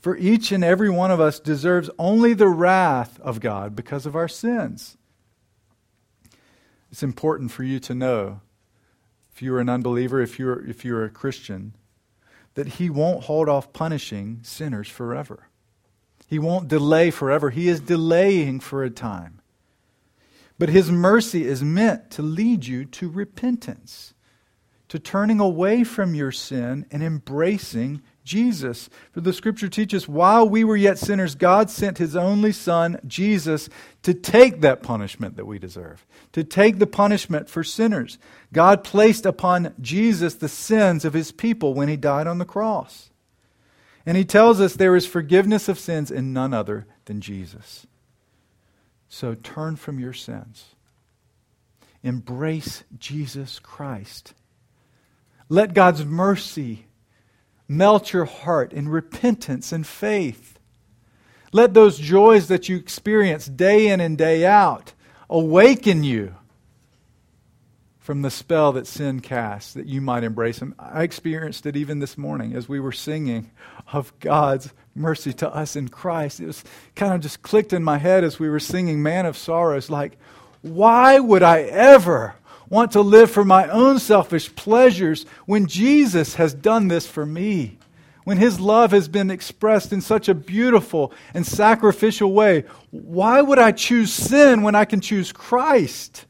For 0.00 0.16
each 0.16 0.50
and 0.50 0.64
every 0.64 0.88
one 0.88 1.10
of 1.10 1.20
us 1.20 1.38
deserves 1.38 1.90
only 1.98 2.32
the 2.32 2.48
wrath 2.48 3.20
of 3.20 3.40
God 3.40 3.76
because 3.76 4.06
of 4.06 4.16
our 4.16 4.28
sins. 4.28 4.96
It's 6.90 7.02
important 7.02 7.52
for 7.52 7.62
you 7.62 7.78
to 7.80 7.94
know, 7.94 8.40
if 9.32 9.42
you're 9.42 9.60
an 9.60 9.68
unbeliever, 9.68 10.20
if 10.20 10.38
you're, 10.38 10.66
if 10.66 10.84
you're 10.84 11.04
a 11.04 11.10
Christian, 11.10 11.74
that 12.54 12.66
He 12.66 12.88
won't 12.90 13.24
hold 13.24 13.48
off 13.48 13.72
punishing 13.72 14.40
sinners 14.42 14.88
forever. 14.88 15.48
He 16.26 16.38
won't 16.38 16.68
delay 16.68 17.10
forever. 17.10 17.50
He 17.50 17.68
is 17.68 17.80
delaying 17.80 18.60
for 18.60 18.82
a 18.82 18.90
time. 18.90 19.40
But 20.58 20.70
His 20.70 20.90
mercy 20.90 21.46
is 21.46 21.62
meant 21.62 22.10
to 22.12 22.22
lead 22.22 22.66
you 22.66 22.86
to 22.86 23.08
repentance, 23.08 24.14
to 24.88 24.98
turning 24.98 25.40
away 25.40 25.84
from 25.84 26.14
your 26.14 26.32
sin 26.32 26.86
and 26.90 27.02
embracing 27.02 28.02
Jesus. 28.30 28.88
For 29.10 29.20
the 29.20 29.32
scripture 29.32 29.68
teaches, 29.68 30.08
while 30.08 30.48
we 30.48 30.62
were 30.62 30.76
yet 30.76 31.00
sinners, 31.00 31.34
God 31.34 31.68
sent 31.68 31.98
his 31.98 32.14
only 32.14 32.52
Son, 32.52 33.00
Jesus, 33.04 33.68
to 34.04 34.14
take 34.14 34.60
that 34.60 34.84
punishment 34.84 35.36
that 35.36 35.46
we 35.46 35.58
deserve, 35.58 36.06
to 36.30 36.44
take 36.44 36.78
the 36.78 36.86
punishment 36.86 37.50
for 37.50 37.64
sinners. 37.64 38.18
God 38.52 38.84
placed 38.84 39.26
upon 39.26 39.74
Jesus 39.80 40.34
the 40.34 40.48
sins 40.48 41.04
of 41.04 41.12
his 41.12 41.32
people 41.32 41.74
when 41.74 41.88
he 41.88 41.96
died 41.96 42.28
on 42.28 42.38
the 42.38 42.44
cross. 42.44 43.10
And 44.06 44.16
he 44.16 44.24
tells 44.24 44.60
us 44.60 44.74
there 44.74 44.94
is 44.94 45.06
forgiveness 45.06 45.68
of 45.68 45.76
sins 45.76 46.12
in 46.12 46.32
none 46.32 46.54
other 46.54 46.86
than 47.06 47.20
Jesus. 47.20 47.84
So 49.08 49.34
turn 49.34 49.74
from 49.74 49.98
your 49.98 50.12
sins. 50.12 50.66
Embrace 52.04 52.84
Jesus 52.96 53.58
Christ. 53.58 54.34
Let 55.48 55.74
God's 55.74 56.04
mercy 56.04 56.86
melt 57.70 58.12
your 58.12 58.24
heart 58.24 58.72
in 58.72 58.88
repentance 58.88 59.70
and 59.70 59.86
faith. 59.86 60.58
Let 61.52 61.72
those 61.72 61.98
joys 61.98 62.48
that 62.48 62.68
you 62.68 62.76
experience 62.76 63.46
day 63.46 63.86
in 63.86 64.00
and 64.00 64.18
day 64.18 64.44
out 64.44 64.92
awaken 65.30 66.02
you 66.02 66.34
from 68.00 68.22
the 68.22 68.30
spell 68.30 68.72
that 68.72 68.88
sin 68.88 69.20
casts, 69.20 69.74
that 69.74 69.86
you 69.86 70.00
might 70.00 70.24
embrace 70.24 70.58
Him. 70.58 70.74
I 70.80 71.04
experienced 71.04 71.64
it 71.64 71.76
even 71.76 72.00
this 72.00 72.18
morning 72.18 72.56
as 72.56 72.68
we 72.68 72.80
were 72.80 72.90
singing 72.90 73.52
of 73.92 74.18
God's 74.18 74.72
mercy 74.96 75.32
to 75.34 75.54
us 75.54 75.76
in 75.76 75.88
Christ. 75.88 76.40
It 76.40 76.46
was 76.46 76.64
kind 76.96 77.14
of 77.14 77.20
just 77.20 77.42
clicked 77.42 77.72
in 77.72 77.84
my 77.84 77.98
head 77.98 78.24
as 78.24 78.40
we 78.40 78.48
were 78.48 78.58
singing 78.58 79.00
Man 79.00 79.26
of 79.26 79.38
Sorrows, 79.38 79.88
like, 79.88 80.18
why 80.60 81.20
would 81.20 81.44
I 81.44 81.62
ever 81.62 82.34
want 82.70 82.92
to 82.92 83.02
live 83.02 83.30
for 83.30 83.44
my 83.44 83.68
own 83.68 83.98
selfish 83.98 84.54
pleasures 84.54 85.26
when 85.44 85.66
Jesus 85.66 86.36
has 86.36 86.54
done 86.54 86.88
this 86.88 87.06
for 87.06 87.26
me. 87.26 87.76
When 88.24 88.38
his 88.38 88.60
love 88.60 88.92
has 88.92 89.08
been 89.08 89.30
expressed 89.30 89.92
in 89.92 90.00
such 90.00 90.28
a 90.28 90.34
beautiful 90.34 91.12
and 91.34 91.46
sacrificial 91.46 92.32
way, 92.32 92.64
why 92.90 93.40
would 93.40 93.58
I 93.58 93.72
choose 93.72 94.12
sin 94.12 94.62
when 94.62 94.74
I 94.74 94.84
can 94.84 95.00
choose 95.00 95.32
Christ? 95.32 96.26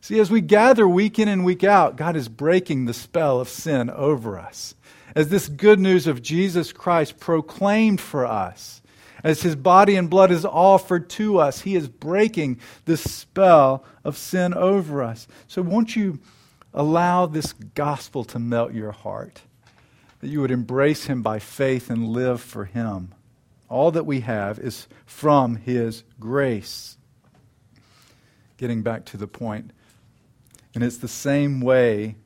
See, 0.00 0.18
as 0.20 0.30
we 0.30 0.40
gather 0.40 0.88
week 0.88 1.18
in 1.18 1.28
and 1.28 1.44
week 1.44 1.64
out, 1.64 1.96
God 1.96 2.16
is 2.16 2.28
breaking 2.28 2.84
the 2.84 2.94
spell 2.94 3.40
of 3.40 3.48
sin 3.48 3.90
over 3.90 4.38
us. 4.38 4.74
As 5.14 5.28
this 5.28 5.48
good 5.48 5.78
news 5.78 6.06
of 6.06 6.22
Jesus 6.22 6.72
Christ 6.72 7.20
proclaimed 7.20 8.00
for 8.00 8.26
us 8.26 8.80
as 9.24 9.40
his 9.40 9.56
body 9.56 9.96
and 9.96 10.10
blood 10.10 10.30
is 10.30 10.44
offered 10.44 11.08
to 11.10 11.38
us, 11.38 11.62
he 11.62 11.74
is 11.74 11.88
breaking 11.88 12.60
the 12.84 12.98
spell 12.98 13.82
of 14.04 14.18
sin 14.18 14.52
over 14.52 15.02
us. 15.02 15.26
So, 15.48 15.62
won't 15.62 15.96
you 15.96 16.20
allow 16.74 17.24
this 17.24 17.54
gospel 17.54 18.24
to 18.24 18.38
melt 18.38 18.74
your 18.74 18.92
heart? 18.92 19.40
That 20.20 20.28
you 20.28 20.42
would 20.42 20.50
embrace 20.50 21.06
him 21.06 21.22
by 21.22 21.38
faith 21.38 21.88
and 21.88 22.08
live 22.08 22.42
for 22.42 22.66
him. 22.66 23.14
All 23.70 23.90
that 23.92 24.04
we 24.04 24.20
have 24.20 24.58
is 24.58 24.86
from 25.06 25.56
his 25.56 26.04
grace. 26.20 26.98
Getting 28.58 28.82
back 28.82 29.06
to 29.06 29.16
the. 29.16 29.28
And 30.74 30.84
it's 30.84 30.98
the 30.98 31.08
same 31.08 31.60
way, 31.60 32.16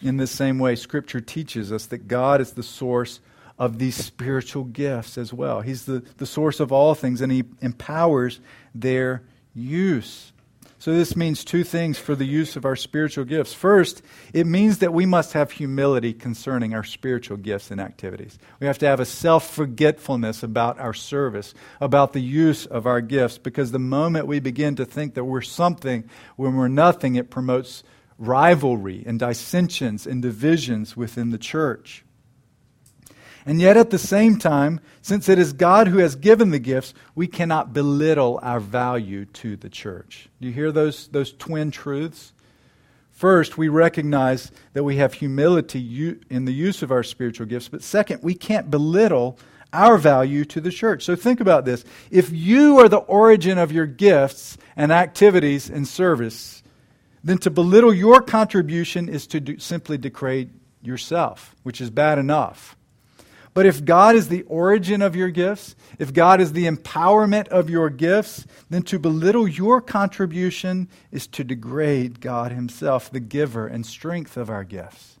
in 0.00 0.16
the 0.16 0.26
same 0.26 0.58
way, 0.58 0.74
Scripture 0.74 1.20
teaches 1.20 1.70
us 1.70 1.86
that 1.86 2.08
God 2.08 2.40
is 2.40 2.52
the 2.52 2.62
source 2.62 3.20
of 3.60 3.78
these 3.78 3.94
spiritual 3.94 4.64
gifts 4.64 5.18
as 5.18 5.34
well. 5.34 5.60
He's 5.60 5.84
the, 5.84 6.02
the 6.16 6.24
source 6.24 6.58
of 6.60 6.72
all 6.72 6.94
things, 6.94 7.20
and 7.20 7.30
He 7.30 7.44
empowers 7.60 8.40
their 8.74 9.22
use. 9.54 10.32
So, 10.78 10.94
this 10.94 11.14
means 11.14 11.44
two 11.44 11.62
things 11.62 11.98
for 11.98 12.14
the 12.14 12.24
use 12.24 12.56
of 12.56 12.64
our 12.64 12.74
spiritual 12.74 13.26
gifts. 13.26 13.52
First, 13.52 14.00
it 14.32 14.46
means 14.46 14.78
that 14.78 14.94
we 14.94 15.04
must 15.04 15.34
have 15.34 15.50
humility 15.50 16.14
concerning 16.14 16.72
our 16.72 16.84
spiritual 16.84 17.36
gifts 17.36 17.70
and 17.70 17.82
activities. 17.82 18.38
We 18.60 18.66
have 18.66 18.78
to 18.78 18.86
have 18.86 18.98
a 18.98 19.04
self 19.04 19.50
forgetfulness 19.50 20.42
about 20.42 20.80
our 20.80 20.94
service, 20.94 21.52
about 21.82 22.14
the 22.14 22.20
use 22.20 22.64
of 22.64 22.86
our 22.86 23.02
gifts, 23.02 23.36
because 23.36 23.72
the 23.72 23.78
moment 23.78 24.26
we 24.26 24.40
begin 24.40 24.74
to 24.76 24.86
think 24.86 25.12
that 25.14 25.24
we're 25.24 25.42
something 25.42 26.08
when 26.36 26.56
we're 26.56 26.68
nothing, 26.68 27.16
it 27.16 27.28
promotes 27.28 27.84
rivalry 28.16 29.04
and 29.06 29.18
dissensions 29.18 30.06
and 30.06 30.22
divisions 30.22 30.96
within 30.96 31.28
the 31.28 31.38
church. 31.38 32.04
And 33.46 33.60
yet, 33.60 33.76
at 33.76 33.90
the 33.90 33.98
same 33.98 34.38
time, 34.38 34.80
since 35.02 35.28
it 35.28 35.38
is 35.38 35.52
God 35.52 35.88
who 35.88 35.98
has 35.98 36.14
given 36.14 36.50
the 36.50 36.58
gifts, 36.58 36.94
we 37.14 37.26
cannot 37.26 37.72
belittle 37.72 38.38
our 38.42 38.60
value 38.60 39.24
to 39.24 39.56
the 39.56 39.70
church. 39.70 40.28
Do 40.40 40.48
you 40.48 40.52
hear 40.52 40.72
those, 40.72 41.08
those 41.08 41.32
twin 41.32 41.70
truths? 41.70 42.32
First, 43.12 43.58
we 43.58 43.68
recognize 43.68 44.50
that 44.72 44.84
we 44.84 44.96
have 44.96 45.14
humility 45.14 46.16
in 46.30 46.44
the 46.44 46.52
use 46.52 46.82
of 46.82 46.90
our 46.90 47.02
spiritual 47.02 47.46
gifts. 47.46 47.68
But 47.68 47.82
second, 47.82 48.22
we 48.22 48.34
can't 48.34 48.70
belittle 48.70 49.38
our 49.72 49.98
value 49.98 50.44
to 50.46 50.60
the 50.60 50.70
church. 50.70 51.04
So 51.04 51.16
think 51.16 51.40
about 51.40 51.64
this. 51.64 51.84
If 52.10 52.32
you 52.32 52.78
are 52.80 52.88
the 52.88 52.96
origin 52.96 53.58
of 53.58 53.72
your 53.72 53.86
gifts 53.86 54.58
and 54.76 54.90
activities 54.90 55.68
and 55.68 55.86
service, 55.86 56.62
then 57.22 57.38
to 57.38 57.50
belittle 57.50 57.92
your 57.92 58.22
contribution 58.22 59.08
is 59.08 59.26
to 59.28 59.40
do, 59.40 59.58
simply 59.58 59.98
degrade 59.98 60.50
yourself, 60.82 61.54
which 61.62 61.80
is 61.80 61.90
bad 61.90 62.18
enough. 62.18 62.76
But 63.52 63.66
if 63.66 63.84
God 63.84 64.14
is 64.14 64.28
the 64.28 64.42
origin 64.42 65.02
of 65.02 65.16
your 65.16 65.30
gifts, 65.30 65.74
if 65.98 66.12
God 66.12 66.40
is 66.40 66.52
the 66.52 66.66
empowerment 66.66 67.48
of 67.48 67.68
your 67.68 67.90
gifts, 67.90 68.46
then 68.68 68.82
to 68.84 68.98
belittle 68.98 69.48
your 69.48 69.80
contribution 69.80 70.88
is 71.10 71.26
to 71.28 71.42
degrade 71.42 72.20
God 72.20 72.52
Himself, 72.52 73.10
the 73.10 73.20
giver 73.20 73.66
and 73.66 73.84
strength 73.84 74.36
of 74.36 74.50
our 74.50 74.62
gifts. 74.62 75.18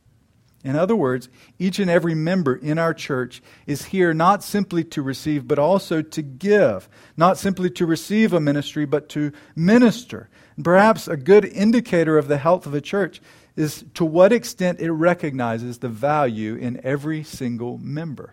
In 0.62 0.76
other 0.76 0.94
words, 0.94 1.30
each 1.58 1.78
and 1.78 1.90
every 1.90 2.14
member 2.14 2.54
in 2.54 2.78
our 2.78 2.92
church 2.92 3.42
is 3.66 3.86
here 3.86 4.12
not 4.12 4.44
simply 4.44 4.84
to 4.84 5.00
receive, 5.00 5.48
but 5.48 5.58
also 5.58 6.02
to 6.02 6.22
give. 6.22 6.86
Not 7.16 7.38
simply 7.38 7.70
to 7.70 7.86
receive 7.86 8.34
a 8.34 8.40
ministry, 8.40 8.84
but 8.84 9.08
to 9.10 9.32
minister. 9.56 10.28
Perhaps 10.62 11.08
a 11.08 11.16
good 11.16 11.46
indicator 11.46 12.18
of 12.18 12.28
the 12.28 12.36
health 12.36 12.66
of 12.66 12.74
a 12.74 12.82
church 12.82 13.22
is 13.60 13.84
to 13.92 14.06
what 14.06 14.32
extent 14.32 14.80
it 14.80 14.90
recognizes 14.90 15.78
the 15.78 15.88
value 15.88 16.54
in 16.54 16.80
every 16.82 17.22
single 17.22 17.76
member, 17.76 18.32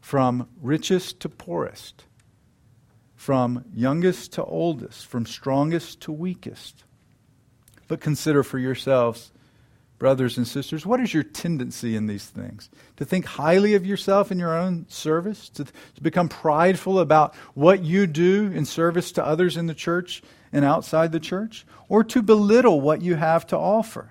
from 0.00 0.48
richest 0.60 1.20
to 1.20 1.28
poorest, 1.28 2.04
from 3.14 3.64
youngest 3.72 4.32
to 4.32 4.44
oldest, 4.44 5.06
from 5.06 5.24
strongest 5.24 6.00
to 6.00 6.10
weakest. 6.10 6.82
But 7.86 8.00
consider 8.00 8.42
for 8.42 8.58
yourselves, 8.58 9.30
brothers 10.00 10.36
and 10.36 10.48
sisters, 10.48 10.84
what 10.84 10.98
is 10.98 11.14
your 11.14 11.22
tendency 11.22 11.94
in 11.94 12.08
these 12.08 12.26
things? 12.26 12.70
To 12.96 13.04
think 13.04 13.26
highly 13.26 13.74
of 13.74 13.86
yourself 13.86 14.32
in 14.32 14.40
your 14.40 14.58
own 14.58 14.86
service? 14.88 15.48
To, 15.50 15.64
to 15.64 16.02
become 16.02 16.28
prideful 16.28 16.98
about 16.98 17.36
what 17.54 17.84
you 17.84 18.08
do 18.08 18.50
in 18.52 18.64
service 18.64 19.12
to 19.12 19.24
others 19.24 19.56
in 19.56 19.66
the 19.66 19.74
church 19.74 20.24
and 20.52 20.64
outside 20.64 21.12
the 21.12 21.20
church? 21.20 21.64
Or 21.88 22.02
to 22.02 22.20
belittle 22.20 22.80
what 22.80 23.00
you 23.00 23.14
have 23.14 23.46
to 23.46 23.56
offer? 23.56 24.10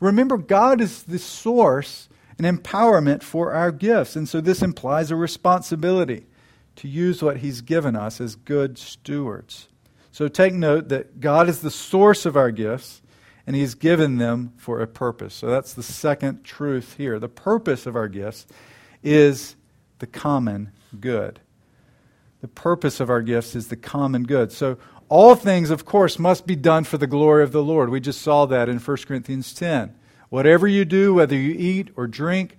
Remember, 0.00 0.38
God 0.38 0.80
is 0.80 1.02
the 1.02 1.18
source 1.18 2.08
and 2.38 2.46
empowerment 2.46 3.22
for 3.22 3.52
our 3.52 3.72
gifts. 3.72 4.16
And 4.16 4.28
so 4.28 4.40
this 4.40 4.62
implies 4.62 5.10
a 5.10 5.16
responsibility 5.16 6.26
to 6.76 6.88
use 6.88 7.22
what 7.22 7.38
He's 7.38 7.60
given 7.60 7.96
us 7.96 8.20
as 8.20 8.36
good 8.36 8.78
stewards. 8.78 9.68
So 10.12 10.28
take 10.28 10.54
note 10.54 10.88
that 10.88 11.20
God 11.20 11.48
is 11.48 11.60
the 11.60 11.70
source 11.70 12.26
of 12.26 12.36
our 12.36 12.50
gifts, 12.50 13.02
and 13.46 13.56
He's 13.56 13.74
given 13.74 14.18
them 14.18 14.52
for 14.56 14.80
a 14.80 14.86
purpose. 14.86 15.34
So 15.34 15.48
that's 15.48 15.74
the 15.74 15.82
second 15.82 16.44
truth 16.44 16.94
here. 16.96 17.18
The 17.18 17.28
purpose 17.28 17.86
of 17.86 17.96
our 17.96 18.08
gifts 18.08 18.46
is 19.02 19.56
the 19.98 20.06
common 20.06 20.70
good. 21.00 21.40
The 22.40 22.48
purpose 22.48 23.00
of 23.00 23.10
our 23.10 23.22
gifts 23.22 23.56
is 23.56 23.66
the 23.66 23.76
common 23.76 24.22
good. 24.22 24.52
So 24.52 24.78
all 25.08 25.34
things, 25.34 25.70
of 25.70 25.84
course, 25.84 26.18
must 26.18 26.46
be 26.46 26.56
done 26.56 26.84
for 26.84 26.98
the 26.98 27.06
glory 27.06 27.42
of 27.42 27.52
the 27.52 27.62
Lord. 27.62 27.90
We 27.90 28.00
just 28.00 28.20
saw 28.20 28.46
that 28.46 28.68
in 28.68 28.78
1 28.78 28.96
Corinthians 29.06 29.54
10. 29.54 29.94
Whatever 30.28 30.68
you 30.68 30.84
do, 30.84 31.14
whether 31.14 31.34
you 31.34 31.54
eat 31.58 31.90
or 31.96 32.06
drink, 32.06 32.58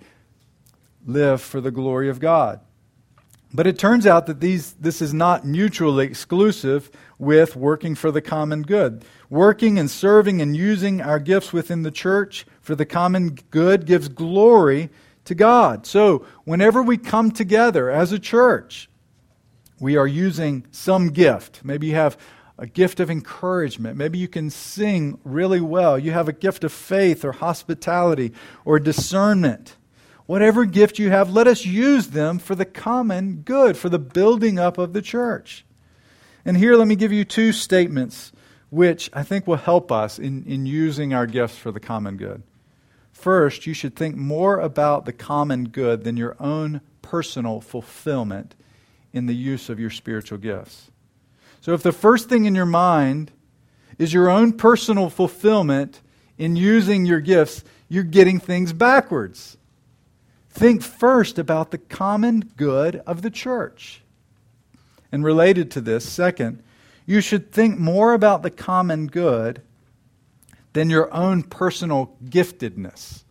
live 1.06 1.42
for 1.42 1.62
the 1.62 1.72
glory 1.72 2.10
of 2.10 2.20
God. 2.20 2.62
But 3.54 3.66
it 3.66 3.80
turns 3.80 4.06
out 4.06 4.28
that 4.28 4.42
these, 4.42 4.74
this 4.74 5.02
is 5.02 5.14
not 5.14 5.46
mutually 5.46 6.06
exclusive 6.06 6.92
with 7.18 7.56
working 7.56 7.96
for 7.96 8.12
the 8.12 8.22
common 8.22 8.62
good. 8.62 9.04
Working 9.30 9.80
and 9.80 9.90
serving 9.90 10.42
and 10.42 10.56
using 10.56 11.02
our 11.02 11.20
gifts 11.20 11.52
within 11.52 11.84
the 11.84 11.92
church 11.92 12.46
for 12.62 12.76
the 12.76 12.86
common 12.86 13.38
good 13.50 13.86
gives 13.86 14.08
glory 14.08 14.90
to 15.26 15.36
God. 15.36 15.86
So, 15.86 16.26
whenever 16.44 16.82
we 16.82 16.98
come 16.98 17.32
together 17.32 17.90
as 17.90 18.12
a 18.12 18.20
church, 18.20 18.90
we 19.80 19.96
are 19.96 20.08
using 20.08 20.66
some 20.72 21.10
gift. 21.10 21.62
Maybe 21.64 21.88
you 21.88 21.96
have 21.96 22.18
a 22.60 22.68
gift 22.68 23.00
of 23.00 23.10
encouragement. 23.10 23.98
Maybe 23.98 24.18
you 24.18 24.28
can 24.28 24.50
sing 24.50 25.18
really 25.24 25.62
well. 25.62 25.98
You 25.98 26.12
have 26.12 26.28
a 26.28 26.34
gift 26.34 26.64
of 26.64 26.74
faith 26.74 27.24
or 27.24 27.32
hospitality 27.32 28.34
or 28.66 28.80
discernment. 28.80 29.78
Whatever 30.26 30.66
gift 30.66 31.00
you 31.00 31.10
have, 31.10 31.32
let 31.32 31.48
us 31.48 31.66
use 31.66 32.08
them 32.08 32.38
for 32.38 32.54
the 32.54 32.66
common 32.66 33.38
good, 33.38 33.78
for 33.78 33.90
the 33.90 33.98
building 33.98 34.60
up 34.60 34.78
of 34.78 34.94
the 34.94 35.02
church. 35.02 35.66
And 36.46 36.58
here, 36.58 36.76
let 36.76 36.88
me 36.88 36.96
give 36.96 37.12
you 37.14 37.26
two 37.26 37.52
statements 37.52 38.32
which 38.70 39.10
I 39.14 39.24
think 39.24 39.48
will 39.48 39.56
help 39.56 39.92
us 39.92 40.20
in, 40.20 40.44
in 40.44 40.66
using 40.66 41.14
our 41.14 41.26
gifts 41.26 41.58
for 41.58 41.72
the 41.72 41.80
common 41.80 42.18
good. 42.18 42.44
First, 43.12 43.66
you 43.66 43.74
should 43.74 43.96
think 43.96 44.16
more 44.16 44.60
about 44.60 45.06
the 45.06 45.14
common 45.14 45.70
good 45.70 46.04
than 46.04 46.18
your 46.18 46.36
own 46.40 46.82
personal 47.02 47.62
fulfillment 47.62 48.54
in 49.12 49.26
the 49.26 49.36
use 49.36 49.70
of 49.70 49.80
your 49.80 49.90
spiritual 49.90 50.38
gifts. 50.38 50.92
So 51.62 51.74
if 51.74 51.84
the 51.84 51.92
first 51.92 52.30
thing 52.30 52.46
in 52.46 52.56
your 52.56 52.66
mind 52.66 53.32
is 53.98 54.14
your 54.14 54.30
own 54.30 54.54
personal 54.54 55.10
fulfillment 55.10 56.02
in 56.38 56.56
using 56.56 57.06
your 57.06 57.20
gifts, 57.20 57.64
you're 57.90 58.04
getting 58.04 58.40
things 58.40 58.72
backwards. 58.72 59.58
Think 60.50 60.82
first 60.82 61.38
about 61.38 61.72
the 61.72 61.78
common 61.78 62.52
good 62.56 62.98
of 63.06 63.22
the 63.22 63.30
church. 63.30 64.02
And 65.12 65.24
related 65.24 65.72
to 65.72 65.82
this, 65.82 66.08
second, 66.08 66.64
you 67.06 67.22
should 67.22 67.52
think 67.52 67.80
more 67.80 68.14
about 68.14 68.44
the 68.44 68.52
common 68.52 69.08
good 69.08 69.62
than 70.74 70.90
your 70.90 71.12
own 71.14 71.44
personal 71.44 72.16
giftedness. 72.24 73.24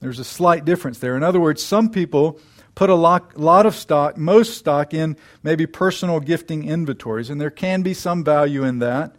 There's 0.00 0.18
a 0.18 0.24
slight 0.24 0.64
difference 0.64 0.98
there. 0.98 1.16
In 1.16 1.22
other 1.22 1.40
words, 1.40 1.62
some 1.62 1.90
people 1.90 2.38
put 2.74 2.90
a 2.90 2.94
lot, 2.94 3.38
lot 3.38 3.66
of 3.66 3.74
stock, 3.74 4.16
most 4.16 4.58
stock 4.58 4.92
in 4.92 5.16
maybe 5.42 5.66
personal 5.66 6.20
gifting 6.20 6.68
inventories, 6.68 7.30
and 7.30 7.40
there 7.40 7.50
can 7.50 7.82
be 7.82 7.94
some 7.94 8.24
value 8.24 8.64
in 8.64 8.78
that. 8.80 9.14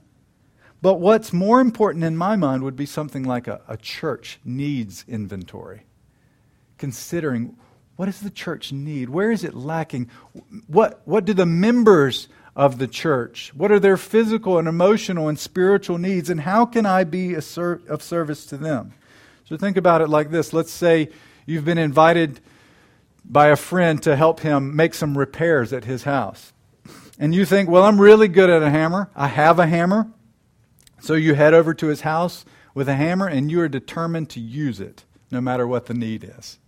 But 0.82 1.00
what's 1.00 1.34
more 1.34 1.62
important 1.62 2.04
in 2.04 2.18
my 2.18 2.36
mind 2.36 2.64
would 2.64 2.76
be 2.76 2.86
something 2.86 3.24
like 3.24 3.48
a, 3.48 3.62
a 3.68 3.78
church 3.78 4.40
needs 4.44 5.06
inventory. 5.08 5.84
Considering 6.78 7.56
what 7.96 8.08
does 8.08 8.20
the 8.20 8.30
church 8.30 8.72
need? 8.74 9.10
Where 9.10 9.32
is 9.32 9.44
it 9.44 9.54
lacking? 9.54 10.10
What, 10.68 11.02
what 11.06 11.26
do 11.26 11.34
the 11.34 11.46
members 11.46 12.28
of 12.56 12.78
the 12.78 12.88
church? 12.88 13.54
What 13.56 13.72
are 13.72 13.80
their 13.80 13.98
physical 13.98 14.58
and 14.58 14.68
emotional 14.68 15.30
and 15.30 15.40
spiritual 15.40 15.98
needs? 15.98 16.30
And 16.30 16.42
how 16.42 16.66
can 16.66 16.86
I 16.86 17.06
be 17.06 17.40
ser- 17.40 17.82
of 17.88 18.04
service 18.04 18.46
to 18.48 18.58
them? 18.58 18.94
So 19.46 19.56
think 19.58 19.78
about 19.78 20.02
it 20.02 20.10
like 20.10 20.30
this. 20.30 20.54
Let's 20.54 20.72
say 20.72 21.10
you've 21.46 21.66
been 21.66 21.78
invited 21.78 22.42
by 23.28 23.48
a 23.48 23.56
friend 23.56 24.02
to 24.04 24.16
help 24.16 24.42
him 24.42 24.76
make 24.76 24.94
some 24.94 25.18
repairs 25.18 25.74
at 25.74 25.86
his 25.86 26.04
house. 26.04 26.54
And 27.18 27.34
you 27.34 27.46
think, 27.46 27.70
well, 27.70 27.84
I'm 27.84 28.00
really 28.00 28.28
good 28.28 28.50
at 28.50 28.62
a 28.62 28.70
hammer. 28.70 29.10
I 29.16 29.28
have 29.28 29.60
a 29.60 29.68
hammer. 29.68 30.08
So 31.00 31.14
you 31.14 31.34
head 31.34 31.54
over 31.54 31.74
to 31.74 31.88
his 31.88 32.02
house 32.02 32.46
with 32.74 32.90
a 32.90 32.96
hammer 32.96 33.28
and 33.28 33.50
you 33.50 33.62
are 33.62 33.70
determined 33.70 34.30
to 34.32 34.40
use 34.40 34.80
it 34.80 35.06
no 35.32 35.42
matter 35.42 35.68
what 35.68 35.86
the 35.86 35.94
need 35.94 36.24
is. 36.38 36.60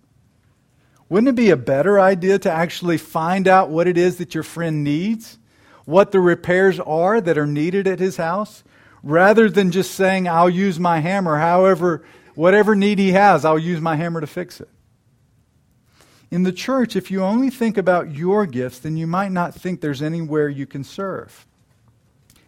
Wouldn't 1.09 1.29
it 1.29 1.35
be 1.35 1.49
a 1.49 1.57
better 1.57 1.99
idea 1.99 2.37
to 2.39 2.51
actually 2.51 2.97
find 2.97 3.47
out 3.47 3.69
what 3.69 3.87
it 3.87 3.97
is 3.97 4.17
that 4.17 4.33
your 4.33 4.43
friend 4.43 4.83
needs? 4.83 5.37
What 5.85 6.11
the 6.11 6.19
repairs 6.19 6.79
are 6.81 7.21
that 7.21 7.37
are 7.37 7.47
needed 7.47 7.87
at 7.87 7.99
his 7.99 8.17
house? 8.17 8.63
Rather 9.03 9.49
than 9.49 9.71
just 9.71 9.91
saying, 9.91 10.27
I'll 10.27 10.49
use 10.49 10.79
my 10.79 10.99
hammer, 10.99 11.37
however, 11.37 12.03
whatever 12.35 12.75
need 12.75 12.99
he 12.99 13.13
has, 13.13 13.45
I'll 13.45 13.59
use 13.59 13.79
my 13.79 13.95
hammer 13.95 14.19
to 14.19 14.27
fix 14.27 14.59
it. 14.59 14.69
In 16.29 16.43
the 16.43 16.51
church, 16.51 16.95
if 16.95 17.09
you 17.09 17.23
only 17.23 17.49
think 17.49 17.77
about 17.77 18.13
your 18.13 18.45
gifts, 18.45 18.79
then 18.79 18.97
you 18.97 19.07
might 19.07 19.31
not 19.31 19.55
think 19.55 19.79
there's 19.79 20.01
anywhere 20.01 20.49
you 20.49 20.65
can 20.65 20.83
serve. 20.83 21.45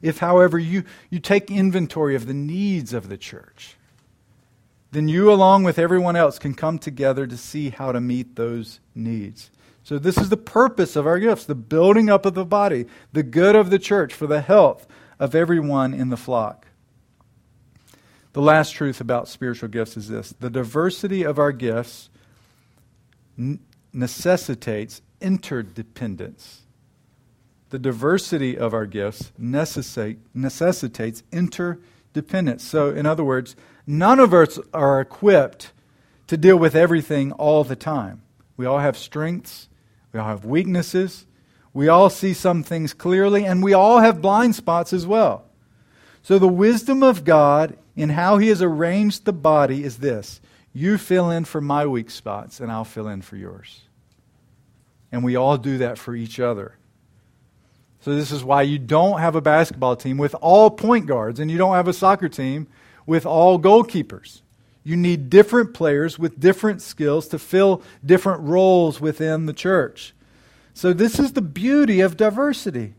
If, 0.01 0.19
however, 0.19 0.59
you, 0.59 0.83
you 1.09 1.19
take 1.19 1.49
inventory 1.49 2.15
of 2.15 2.25
the 2.25 2.33
needs 2.33 2.93
of 2.93 3.09
the 3.09 3.17
church, 3.17 3.75
then 4.91 5.07
you, 5.07 5.31
along 5.31 5.63
with 5.63 5.79
everyone 5.79 6.15
else, 6.15 6.39
can 6.39 6.53
come 6.53 6.79
together 6.79 7.27
to 7.27 7.37
see 7.37 7.69
how 7.69 7.91
to 7.91 8.01
meet 8.01 8.35
those 8.35 8.79
needs. 8.95 9.51
So, 9.83 9.97
this 9.97 10.17
is 10.17 10.29
the 10.29 10.37
purpose 10.37 10.95
of 10.95 11.07
our 11.07 11.19
gifts 11.19 11.45
the 11.45 11.55
building 11.55 12.09
up 12.09 12.25
of 12.25 12.33
the 12.33 12.45
body, 12.45 12.85
the 13.13 13.23
good 13.23 13.55
of 13.55 13.69
the 13.69 13.79
church, 13.79 14.13
for 14.13 14.27
the 14.27 14.41
health 14.41 14.87
of 15.19 15.35
everyone 15.35 15.93
in 15.93 16.09
the 16.09 16.17
flock. 16.17 16.67
The 18.33 18.41
last 18.41 18.71
truth 18.71 19.01
about 19.01 19.27
spiritual 19.27 19.69
gifts 19.69 19.97
is 19.97 20.07
this 20.07 20.33
the 20.39 20.49
diversity 20.49 21.23
of 21.23 21.39
our 21.39 21.51
gifts 21.51 22.09
necessitates 23.93 25.01
interdependence. 25.21 26.61
The 27.69 27.79
diversity 27.79 28.57
of 28.57 28.73
our 28.73 28.85
gifts 28.85 29.31
necessitate, 29.37 30.19
necessitates 30.33 31.23
interdependence. 31.31 32.63
So, 32.63 32.89
in 32.89 33.05
other 33.05 33.23
words, 33.23 33.55
None 33.91 34.19
of 34.19 34.35
us 34.35 34.59
are 34.71 35.01
equipped 35.01 35.71
to 36.27 36.37
deal 36.37 36.57
with 36.57 36.75
everything 36.75 37.31
all 37.31 37.63
the 37.63 37.75
time. 37.75 38.21
We 38.55 38.67
all 38.67 38.77
have 38.77 38.95
strengths, 38.95 39.67
we 40.13 40.19
all 40.19 40.27
have 40.27 40.45
weaknesses, 40.45 41.25
we 41.73 41.87
all 41.87 42.11
see 42.11 42.35
some 42.35 42.61
things 42.61 42.93
clearly, 42.93 43.45
and 43.45 43.63
we 43.63 43.73
all 43.73 43.97
have 43.97 44.21
blind 44.21 44.53
spots 44.53 44.93
as 44.93 45.07
well. 45.07 45.45
So, 46.21 46.37
the 46.37 46.47
wisdom 46.47 47.01
of 47.01 47.23
God 47.23 47.79
in 47.95 48.09
how 48.09 48.37
He 48.37 48.49
has 48.49 48.61
arranged 48.61 49.25
the 49.25 49.33
body 49.33 49.83
is 49.83 49.97
this 49.97 50.39
you 50.73 50.97
fill 50.97 51.29
in 51.29 51.45
for 51.45 51.61
my 51.61 51.85
weak 51.85 52.09
spots, 52.09 52.59
and 52.59 52.71
I'll 52.71 52.85
fill 52.85 53.07
in 53.07 53.21
for 53.21 53.35
yours. 53.35 53.81
And 55.11 55.23
we 55.23 55.35
all 55.35 55.57
do 55.57 55.79
that 55.79 55.97
for 55.97 56.15
each 56.15 56.39
other. 56.39 56.75
So, 58.01 58.15
this 58.15 58.31
is 58.31 58.43
why 58.43 58.61
you 58.61 58.79
don't 58.79 59.19
have 59.19 59.35
a 59.35 59.41
basketball 59.41 59.95
team 59.95 60.17
with 60.17 60.35
all 60.35 60.69
point 60.69 61.05
guards, 61.05 61.39
and 61.39 61.51
you 61.51 61.57
don't 61.57 61.75
have 61.75 61.87
a 61.87 61.93
soccer 61.93 62.29
team 62.29 62.67
with 63.05 63.25
all 63.25 63.59
goalkeepers. 63.59 64.41
You 64.83 64.95
need 64.95 65.29
different 65.29 65.73
players 65.73 66.17
with 66.17 66.39
different 66.39 66.81
skills 66.81 67.27
to 67.29 67.39
fill 67.39 67.81
different 68.05 68.41
roles 68.41 69.01
within 69.01 69.47
the 69.47 69.53
church. 69.53 70.13
So, 70.73 70.93
this 70.93 71.19
is 71.19 71.33
the 71.33 71.41
beauty 71.41 71.99
of 71.99 72.15
diversity. 72.15 72.93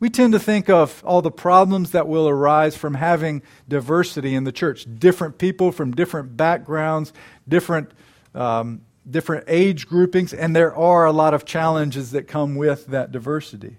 We 0.00 0.10
tend 0.10 0.32
to 0.32 0.38
think 0.38 0.68
of 0.68 1.02
all 1.04 1.22
the 1.22 1.30
problems 1.30 1.90
that 1.92 2.08
will 2.08 2.28
arise 2.28 2.76
from 2.76 2.94
having 2.94 3.42
diversity 3.68 4.34
in 4.34 4.44
the 4.44 4.52
church 4.52 4.86
different 4.98 5.38
people 5.38 5.70
from 5.72 5.92
different 5.92 6.36
backgrounds, 6.36 7.12
different, 7.46 7.92
um, 8.34 8.80
different 9.08 9.44
age 9.46 9.86
groupings, 9.86 10.32
and 10.32 10.56
there 10.56 10.74
are 10.74 11.04
a 11.04 11.12
lot 11.12 11.34
of 11.34 11.44
challenges 11.44 12.10
that 12.12 12.26
come 12.26 12.56
with 12.56 12.86
that 12.86 13.12
diversity. 13.12 13.76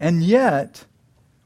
And 0.00 0.24
yet, 0.24 0.86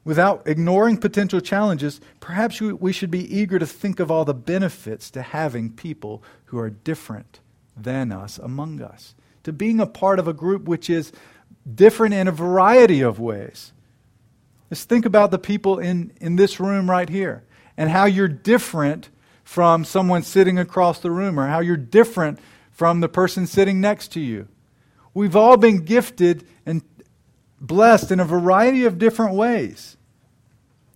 Without 0.07 0.47
ignoring 0.47 0.95
potential 0.95 1.41
challenges, 1.41 1.99
perhaps 2.21 2.61
we 2.61 2.93
should 2.93 3.11
be 3.11 3.37
eager 3.37 3.59
to 3.59 3.65
think 3.67 3.99
of 3.99 4.09
all 4.09 4.23
the 4.23 4.33
benefits 4.33 5.11
to 5.11 5.21
having 5.21 5.69
people 5.69 6.23
who 6.45 6.57
are 6.57 6.69
different 6.69 7.41
than 7.75 8.13
us 8.13 8.37
among 8.37 8.81
us, 8.81 9.15
to 9.43 9.51
being 9.51 9.81
a 9.81 9.85
part 9.85 10.17
of 10.17 10.25
a 10.25 10.31
group 10.31 10.63
which 10.63 10.89
is 10.89 11.11
different 11.75 12.13
in 12.13 12.27
a 12.27 12.31
variety 12.31 13.01
of 13.01 13.19
ways. 13.19 13.73
Just 14.69 14.89
think 14.89 15.05
about 15.05 15.31
the 15.31 15.39
people 15.39 15.79
in, 15.79 16.11
in 16.19 16.35
this 16.35 16.59
room 16.59 16.89
right 16.89 17.09
here 17.09 17.43
and 17.77 17.89
how 17.89 18.05
you're 18.05 18.27
different 18.27 19.09
from 19.43 19.85
someone 19.85 20.23
sitting 20.23 20.59
across 20.59 20.99
the 20.99 21.11
room 21.11 21.39
or 21.39 21.47
how 21.47 21.59
you're 21.59 21.77
different 21.77 22.39
from 22.71 22.99
the 22.99 23.09
person 23.09 23.47
sitting 23.47 23.79
next 23.79 24.09
to 24.09 24.19
you. 24.19 24.47
We've 25.13 25.35
all 25.35 25.57
been 25.57 25.85
gifted 25.85 26.45
and 26.65 26.81
blessed 27.59 28.11
in 28.11 28.19
a 28.19 28.25
variety 28.25 28.85
of 28.85 28.99
different 28.99 29.35
ways. 29.35 29.97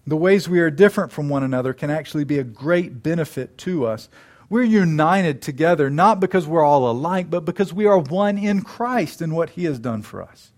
The 0.05 0.17
ways 0.17 0.49
we 0.49 0.59
are 0.59 0.69
different 0.69 1.11
from 1.11 1.29
one 1.29 1.43
another 1.43 1.73
can 1.73 1.89
actually 1.89 2.23
be 2.23 2.39
a 2.39 2.43
great 2.43 3.01
benefit 3.01 3.57
to 3.59 3.85
us. 3.85 4.09
We're 4.49 4.63
united 4.63 5.41
together 5.41 5.89
not 5.89 6.19
because 6.19 6.45
we're 6.45 6.63
all 6.63 6.91
alike, 6.91 7.29
but 7.29 7.45
because 7.45 7.73
we 7.73 7.85
are 7.85 7.97
one 7.97 8.37
in 8.37 8.63
Christ 8.63 9.21
and 9.21 9.33
what 9.33 9.51
He 9.51 9.63
has 9.63 9.79
done 9.79 10.01
for 10.01 10.21
us. 10.21 10.50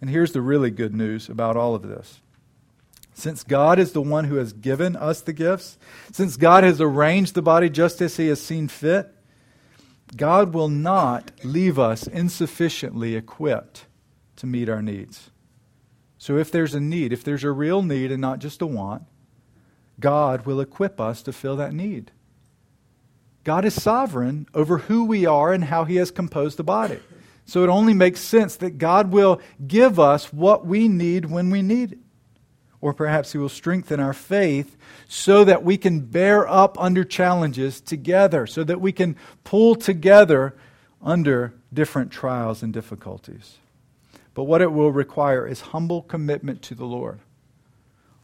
And 0.00 0.08
here's 0.10 0.32
the 0.32 0.40
really 0.40 0.70
good 0.70 0.94
news 0.94 1.28
about 1.28 1.56
all 1.56 1.74
of 1.74 1.82
this. 1.82 2.20
Since 3.14 3.42
God 3.42 3.80
is 3.80 3.92
the 3.92 4.02
one 4.02 4.26
who 4.26 4.36
has 4.36 4.52
given 4.52 4.94
us 4.94 5.20
the 5.20 5.32
gifts, 5.32 5.76
since 6.12 6.36
God 6.36 6.62
has 6.62 6.80
arranged 6.80 7.34
the 7.34 7.42
body 7.42 7.68
just 7.68 8.00
as 8.00 8.16
He 8.16 8.28
has 8.28 8.40
seen 8.40 8.68
fit, 8.68 9.12
God 10.16 10.54
will 10.54 10.68
not 10.68 11.32
leave 11.42 11.78
us 11.78 12.06
insufficiently 12.06 13.16
equipped 13.16 13.86
to 14.36 14.46
meet 14.46 14.68
our 14.68 14.80
needs. 14.80 15.30
So 16.16 16.36
if 16.36 16.50
there's 16.50 16.74
a 16.74 16.80
need, 16.80 17.12
if 17.12 17.24
there's 17.24 17.44
a 17.44 17.50
real 17.50 17.82
need 17.82 18.12
and 18.12 18.20
not 18.20 18.38
just 18.38 18.62
a 18.62 18.66
want, 18.66 19.02
God 20.00 20.46
will 20.46 20.60
equip 20.60 21.00
us 21.00 21.22
to 21.22 21.32
fill 21.32 21.56
that 21.56 21.74
need. 21.74 22.12
God 23.42 23.64
is 23.64 23.80
sovereign 23.80 24.46
over 24.54 24.78
who 24.78 25.04
we 25.04 25.26
are 25.26 25.52
and 25.52 25.64
how 25.64 25.84
He 25.84 25.96
has 25.96 26.10
composed 26.10 26.56
the 26.56 26.64
body. 26.64 27.00
So 27.48 27.64
it 27.64 27.70
only 27.70 27.94
makes 27.94 28.20
sense 28.20 28.56
that 28.56 28.76
God 28.76 29.10
will 29.10 29.40
give 29.66 29.98
us 29.98 30.34
what 30.34 30.66
we 30.66 30.86
need 30.86 31.24
when 31.24 31.48
we 31.48 31.62
need 31.62 31.92
it. 31.92 31.98
Or 32.82 32.92
perhaps 32.92 33.32
He 33.32 33.38
will 33.38 33.48
strengthen 33.48 34.00
our 34.00 34.12
faith 34.12 34.76
so 35.08 35.44
that 35.44 35.64
we 35.64 35.78
can 35.78 36.00
bear 36.00 36.46
up 36.46 36.78
under 36.78 37.04
challenges 37.04 37.80
together, 37.80 38.46
so 38.46 38.64
that 38.64 38.82
we 38.82 38.92
can 38.92 39.16
pull 39.44 39.74
together 39.74 40.56
under 41.00 41.54
different 41.72 42.12
trials 42.12 42.62
and 42.62 42.70
difficulties. 42.70 43.56
But 44.34 44.44
what 44.44 44.60
it 44.60 44.70
will 44.70 44.92
require 44.92 45.46
is 45.46 45.62
humble 45.62 46.02
commitment 46.02 46.60
to 46.64 46.74
the 46.74 46.84
Lord, 46.84 47.18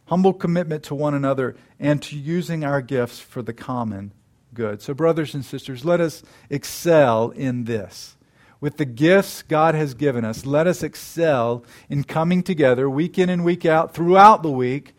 humble 0.05 0.35
commitment 0.35 0.83
to 0.85 0.95
one 0.95 1.15
another, 1.15 1.57
and 1.81 2.03
to 2.03 2.19
using 2.19 2.63
our 2.63 2.83
gifts 2.83 3.21
for 3.21 3.41
the 3.41 3.55
common 3.55 4.13
good. 4.53 4.83
So, 4.83 4.93
brothers 4.93 5.35
and 5.35 5.43
sisters, 5.43 5.83
let 5.83 6.03
us 6.03 6.23
excel 6.51 7.31
in 7.31 7.65
this. 7.65 8.17
With 8.65 8.79
the 8.79 8.87
gifts 8.87 9.43
God 9.43 9.75
has 9.75 9.93
given 9.93 10.25
us, 10.25 10.47
let 10.47 10.67
us 10.67 10.83
excel 10.83 11.65
in 11.91 12.03
coming 12.05 12.43
together 12.43 12.89
week 12.89 13.19
in 13.19 13.29
and 13.29 13.45
week 13.45 13.67
out 13.67 13.93
throughout 13.93 14.43
the 14.43 14.51
week, 14.51 14.95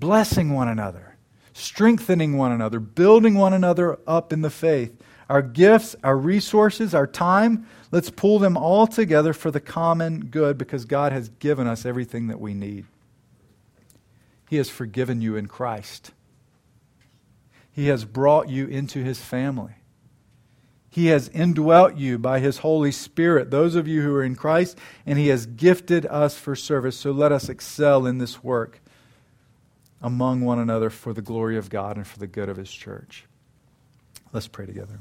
blessing 0.00 0.52
one 0.52 0.66
another, 0.66 1.14
strengthening 1.52 2.36
one 2.36 2.50
another, 2.50 2.80
building 2.80 3.36
one 3.36 3.52
another 3.52 4.00
up 4.08 4.32
in 4.32 4.42
the 4.42 4.50
faith. 4.50 5.00
Our 5.28 5.40
gifts, 5.40 5.94
our 6.02 6.16
resources, 6.16 6.96
our 6.96 7.06
time, 7.06 7.64
Let's 7.92 8.10
pull 8.10 8.40
them 8.40 8.56
all 8.56 8.88
together 8.88 9.32
for 9.32 9.52
the 9.52 9.60
common 9.60 10.24
good 10.24 10.58
because 10.58 10.84
God 10.84 11.12
has 11.12 11.28
given 11.28 11.68
us 11.68 11.86
everything 11.86 12.26
that 12.26 12.40
we 12.40 12.52
need. 12.52 12.86
He 14.50 14.56
has 14.56 14.68
forgiven 14.68 15.20
you 15.20 15.36
in 15.36 15.46
Christ. 15.46 16.10
He 17.70 17.86
has 17.86 18.04
brought 18.04 18.48
you 18.48 18.66
into 18.66 19.04
his 19.04 19.20
family. 19.20 19.74
He 20.94 21.06
has 21.06 21.28
indwelt 21.30 21.96
you 21.96 22.20
by 22.20 22.38
his 22.38 22.58
Holy 22.58 22.92
Spirit, 22.92 23.50
those 23.50 23.74
of 23.74 23.88
you 23.88 24.02
who 24.02 24.14
are 24.14 24.22
in 24.22 24.36
Christ, 24.36 24.78
and 25.04 25.18
he 25.18 25.26
has 25.26 25.44
gifted 25.44 26.06
us 26.06 26.38
for 26.38 26.54
service. 26.54 26.96
So 26.96 27.10
let 27.10 27.32
us 27.32 27.48
excel 27.48 28.06
in 28.06 28.18
this 28.18 28.44
work 28.44 28.80
among 30.00 30.42
one 30.42 30.60
another 30.60 30.90
for 30.90 31.12
the 31.12 31.20
glory 31.20 31.58
of 31.58 31.68
God 31.68 31.96
and 31.96 32.06
for 32.06 32.20
the 32.20 32.28
good 32.28 32.48
of 32.48 32.56
his 32.56 32.70
church. 32.70 33.24
Let's 34.32 34.46
pray 34.46 34.66
together. 34.66 35.00